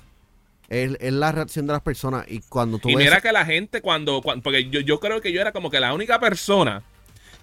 Es, 0.68 0.96
es 1.00 1.12
la 1.14 1.32
reacción 1.32 1.66
de 1.66 1.72
las 1.72 1.80
personas. 1.82 2.26
Y 2.28 2.40
cuando 2.40 2.78
tú 2.78 2.90
Y 2.90 2.96
ves. 2.96 3.04
mira 3.06 3.20
que 3.22 3.32
la 3.32 3.46
gente 3.46 3.80
cuando, 3.80 4.20
cuan- 4.20 4.42
porque 4.42 4.68
yo, 4.68 4.80
yo 4.80 5.00
creo 5.00 5.22
que 5.22 5.32
yo 5.32 5.40
era 5.40 5.52
como 5.52 5.70
que 5.70 5.80
la 5.80 5.94
única 5.94 6.20
persona 6.20 6.82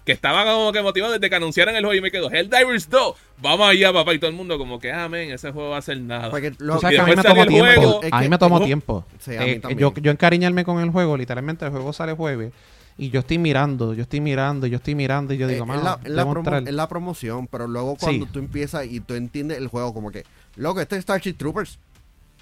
que 0.04 0.12
estaba 0.12 0.44
como 0.44 0.72
que 0.72 0.82
motivado 0.82 1.12
desde 1.12 1.30
que 1.30 1.36
anunciaron 1.36 1.76
el 1.76 1.84
juego 1.84 1.94
y 1.96 2.00
me 2.00 2.10
quedo, 2.10 2.30
Helldivers 2.30 2.90
2, 2.90 3.14
vamos 3.40 3.68
allá 3.68 3.92
papá 3.92 4.12
y 4.14 4.18
todo 4.18 4.30
el 4.30 4.36
mundo 4.36 4.58
como 4.58 4.78
que, 4.80 4.90
amén, 4.92 5.30
ese 5.30 5.52
juego 5.52 5.70
va 5.70 5.78
a 5.78 5.82
ser 5.82 6.00
nada. 6.00 6.30
porque 6.30 6.52
lo- 6.58 6.80
sabes 6.80 6.94
y 6.94 6.96
que 6.96 7.02
a 7.02 7.06
mí 7.06 7.16
me 7.16 7.22
tomó 7.22 7.46
tiempo. 7.46 7.64
juego. 7.74 8.00
A 8.10 8.20
mí 8.20 8.28
me 8.28 8.38
tomó 8.38 8.60
tiempo. 8.64 9.04
Sí, 9.20 9.36
a 9.36 9.40
mí 9.42 9.50
Eh, 9.50 9.60
yo, 9.78 9.94
yo 9.94 10.10
encariñarme 10.10 10.64
con 10.64 10.80
el 10.80 10.90
juego, 10.90 11.16
literalmente 11.16 11.64
el 11.64 11.70
juego 11.70 11.92
sale 11.92 12.14
jueves. 12.14 12.52
Y 12.98 13.08
yo 13.10 13.20
estoy 13.20 13.38
mirando, 13.38 13.94
yo 13.94 14.02
estoy 14.02 14.20
mirando, 14.20 14.66
yo 14.66 14.76
estoy 14.76 14.94
mirando 14.94 15.32
y 15.32 15.38
yo 15.38 15.48
Eh, 15.48 15.54
digo, 15.54 15.64
es, 15.72 15.82
la, 15.82 15.98
es 16.04 16.10
la 16.10 16.22
debo 16.24 16.34
promo- 16.34 16.38
entrar". 16.40 16.62
es 16.68 16.74
la 16.74 16.88
promoción, 16.88 17.46
pero 17.46 17.66
luego 17.66 17.96
cuando 17.96 18.26
Sí. 18.26 18.32
tú 18.32 18.38
empiezas 18.40 18.84
y 18.86 19.00
tú 19.00 19.14
entiendes 19.14 19.56
el 19.58 19.68
juego, 19.68 19.94
como 19.94 20.10
que, 20.10 20.24
loco, 20.56 20.80
este 20.80 20.96
es 20.96 21.02
Starship 21.02 21.34
Troopers. 21.34 21.78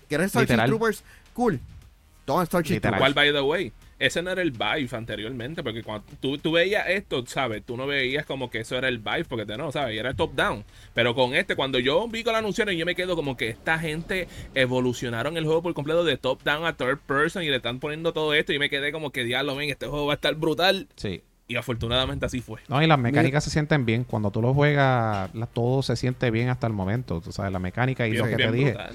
¿Quieres 0.08 0.30
Starship 0.30 0.50
Literal. 0.52 0.68
Troopers? 0.68 1.04
Cool. 1.34 1.60
Toma 2.24 2.44
Starship 2.46 2.74
Literal. 2.74 2.98
Troopers. 2.98 3.14
¿Cuál, 3.14 3.24
by 3.26 3.32
the 3.32 3.40
way? 3.42 3.72
Ese 4.00 4.22
no 4.22 4.30
era 4.32 4.42
el 4.42 4.50
Vive 4.50 4.88
anteriormente, 4.92 5.62
porque 5.62 5.82
cuando 5.84 6.04
tú, 6.20 6.38
tú 6.38 6.50
veías 6.52 6.88
esto, 6.88 7.24
¿sabes? 7.26 7.62
Tú 7.64 7.76
no 7.76 7.86
veías 7.86 8.26
como 8.26 8.50
que 8.50 8.60
eso 8.60 8.76
era 8.76 8.88
el 8.88 8.98
Vive, 8.98 9.26
porque 9.26 9.46
te 9.46 9.56
no, 9.56 9.70
¿sabes? 9.70 9.94
Y 9.94 9.98
era 9.98 10.08
el 10.10 10.16
top 10.16 10.34
down. 10.34 10.64
Pero 10.94 11.14
con 11.14 11.34
este, 11.34 11.54
cuando 11.54 11.78
yo 11.78 12.08
vi 12.08 12.24
con 12.24 12.32
la 12.32 12.38
anunciaron, 12.40 12.74
yo 12.74 12.86
me 12.86 12.94
quedo 12.94 13.14
como 13.14 13.36
que 13.36 13.48
esta 13.50 13.78
gente 13.78 14.26
evolucionaron 14.54 15.36
el 15.36 15.44
juego 15.44 15.62
por 15.62 15.74
completo 15.74 16.04
de 16.04 16.16
top 16.16 16.42
down 16.42 16.64
a 16.64 16.76
third 16.76 16.98
person 17.06 17.42
y 17.42 17.48
le 17.50 17.56
están 17.56 17.78
poniendo 17.78 18.12
todo 18.12 18.34
esto. 18.34 18.52
Y 18.52 18.58
me 18.58 18.70
quedé 18.70 18.92
como 18.92 19.10
que, 19.10 19.24
diablo, 19.24 19.54
men, 19.54 19.68
este 19.70 19.86
juego 19.86 20.06
va 20.06 20.12
a 20.12 20.16
estar 20.16 20.34
brutal. 20.34 20.88
Sí. 20.96 21.22
Y 21.48 21.56
afortunadamente 21.56 22.24
así 22.26 22.40
fue. 22.40 22.60
No, 22.68 22.80
y 22.80 22.86
las 22.86 22.98
mecánicas 22.98 23.42
se 23.42 23.50
sienten 23.50 23.84
bien. 23.84 24.04
Cuando 24.04 24.30
tú 24.30 24.40
lo 24.40 24.54
juegas, 24.54 25.34
la- 25.34 25.46
todo 25.46 25.82
se 25.82 25.96
siente 25.96 26.30
bien 26.30 26.48
hasta 26.48 26.66
el 26.68 26.72
momento. 26.72 27.20
Tú 27.20 27.32
sabes, 27.32 27.52
la 27.52 27.58
mecánica 27.58 28.06
y 28.06 28.12
Bien- 28.12 28.22
lo 28.22 28.30
que 28.30 28.36
bien 28.36 28.50
te 28.52 28.56
dije. 28.56 28.70
brutal. 28.72 28.94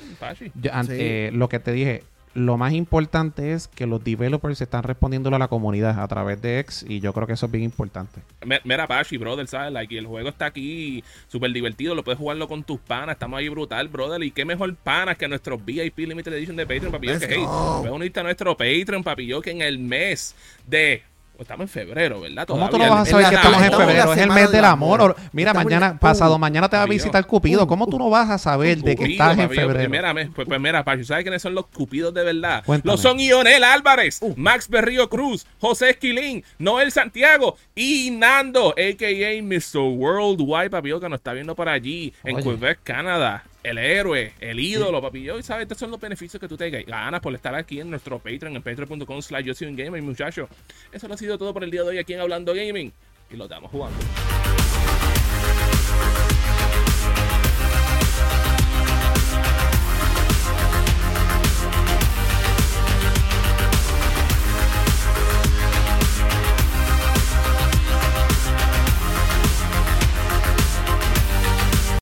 Yo, 0.55 0.71
Sí. 0.83 0.91
eh, 0.93 1.29
lo 1.33 1.49
que 1.49 1.59
te 1.59 1.73
dije, 1.73 2.03
lo 2.35 2.57
más 2.57 2.73
importante 2.73 3.53
es 3.53 3.69
que 3.69 3.87
los 3.87 4.03
developers 4.03 4.59
están 4.59 4.83
respondiéndolo 4.83 5.37
a 5.37 5.39
la 5.39 5.47
comunidad 5.47 6.01
a 6.01 6.07
través 6.07 6.41
de 6.41 6.59
X 6.59 6.85
y 6.87 6.99
yo 6.99 7.13
creo 7.13 7.25
que 7.25 7.33
eso 7.33 7.45
es 7.45 7.51
bien 7.51 7.63
importante. 7.63 8.21
Mira, 8.65 8.87
Pachi, 8.87 9.17
brother, 9.17 9.47
¿sabes? 9.47 9.71
Like, 9.71 9.95
y 9.95 9.97
el 9.97 10.05
juego 10.05 10.27
está 10.27 10.47
aquí 10.47 11.01
súper 11.27 11.51
divertido. 11.53 11.95
Lo 11.95 12.03
puedes 12.03 12.19
jugarlo 12.19 12.49
con 12.49 12.63
tus 12.63 12.79
panas. 12.81 13.15
Estamos 13.15 13.39
ahí 13.39 13.47
brutal, 13.47 13.87
brother. 13.87 14.21
Y 14.21 14.31
qué 14.31 14.43
mejor 14.43 14.75
panas 14.75 15.17
que 15.17 15.29
nuestros 15.29 15.63
VIP 15.63 15.99
Limited 15.99 16.33
Edition 16.33 16.57
de 16.57 16.67
Patreon, 16.67 16.91
papi. 16.91 17.07
Yo, 17.07 17.19
que, 17.19 17.27
hey, 17.29 17.45
puedes 17.79 17.93
unirte 17.93 18.19
a 18.19 18.23
nuestro 18.23 18.57
Patreon, 18.57 19.01
papi. 19.01 19.27
Yo 19.27 19.41
que 19.41 19.51
en 19.51 19.61
el 19.61 19.79
mes 19.79 20.35
de. 20.67 21.03
Estamos 21.39 21.63
en 21.63 21.69
febrero, 21.69 22.21
¿verdad? 22.21 22.47
¿Cómo 22.47 22.69
tú 22.69 22.77
no 22.77 22.89
vas 22.89 23.07
a 23.07 23.11
saber 23.11 23.29
que 23.29 23.35
estamos 23.35 23.61
en 23.61 23.71
febrero? 23.71 24.13
Es 24.13 24.19
el 24.19 24.29
mes 24.29 24.51
del 24.51 24.65
amor. 24.65 25.01
amor. 25.01 25.15
Mira, 25.31 25.53
mañana, 25.53 25.99
pasado 25.99 26.37
mañana 26.37 26.69
te 26.69 26.77
va 26.77 26.83
a 26.83 26.87
visitar 26.87 27.25
Cupido. 27.25 27.67
¿Cómo 27.67 27.87
tú 27.87 27.97
no 27.97 28.09
vas 28.09 28.29
a 28.29 28.37
saber 28.37 28.79
de 28.79 28.95
que 28.95 29.05
estás 29.05 29.37
en 29.37 29.49
febrero? 29.49 29.89
Mira, 29.89 30.13
pues, 30.13 30.47
pues 30.47 30.59
mira, 30.59 30.83
Pachi, 30.83 31.03
¿sabes 31.03 31.23
quiénes 31.23 31.41
son 31.41 31.55
los 31.55 31.67
cupidos 31.67 32.13
de 32.13 32.23
verdad? 32.23 32.63
Cuéntame. 32.65 32.91
Los 32.91 33.01
son 33.01 33.19
Ionel 33.19 33.63
Álvarez. 33.63 34.19
Max 34.35 34.69
Berrío 34.69 35.09
Cruz, 35.09 35.45
José 35.59 35.91
Esquilín, 35.91 36.43
Noel 36.57 36.91
Santiago 36.91 37.57
y 37.75 38.11
Nando, 38.11 38.69
a.k.a. 38.69 39.41
Mr. 39.41 39.79
Worldwide, 39.79 40.69
papi, 40.69 40.99
que 40.99 41.09
nos 41.09 41.19
está 41.19 41.33
viendo 41.33 41.55
por 41.55 41.69
allí 41.69 42.13
en 42.23 42.37
Oye. 42.37 42.43
Quebec, 42.43 42.79
Canadá. 42.83 43.43
El 43.65 43.79
héroe, 43.79 44.31
el 44.41 44.59
ídolo, 44.59 45.01
papi. 45.01 45.23
Yo, 45.23 45.39
y 45.39 45.41
sabes, 45.41 45.63
estos 45.63 45.79
son 45.79 45.89
los 45.89 45.99
beneficios 45.99 46.39
que 46.39 46.47
tú 46.47 46.55
te 46.55 46.69
ganas 46.69 47.19
por 47.19 47.33
estar 47.33 47.55
aquí 47.55 47.79
en 47.79 47.89
nuestro 47.89 48.19
Patreon, 48.19 48.55
en 48.55 48.61
patreon.com 48.61 49.21
slash 49.23 49.43
yo 49.43 49.55
soy 49.55 49.67
un 49.67 49.75
gamer, 49.75 50.03
muchacho. 50.03 50.47
Eso 50.91 51.07
lo 51.07 51.15
ha 51.15 51.17
sido 51.17 51.35
todo 51.39 51.51
por 51.51 51.63
el 51.63 51.71
día 51.71 51.81
de 51.81 51.89
hoy 51.89 51.97
aquí 51.97 52.13
en 52.13 52.19
Hablando 52.19 52.53
Gaming. 52.53 52.93
Y 53.31 53.35
lo 53.35 53.45
estamos 53.45 53.71
jugando. 53.71 53.97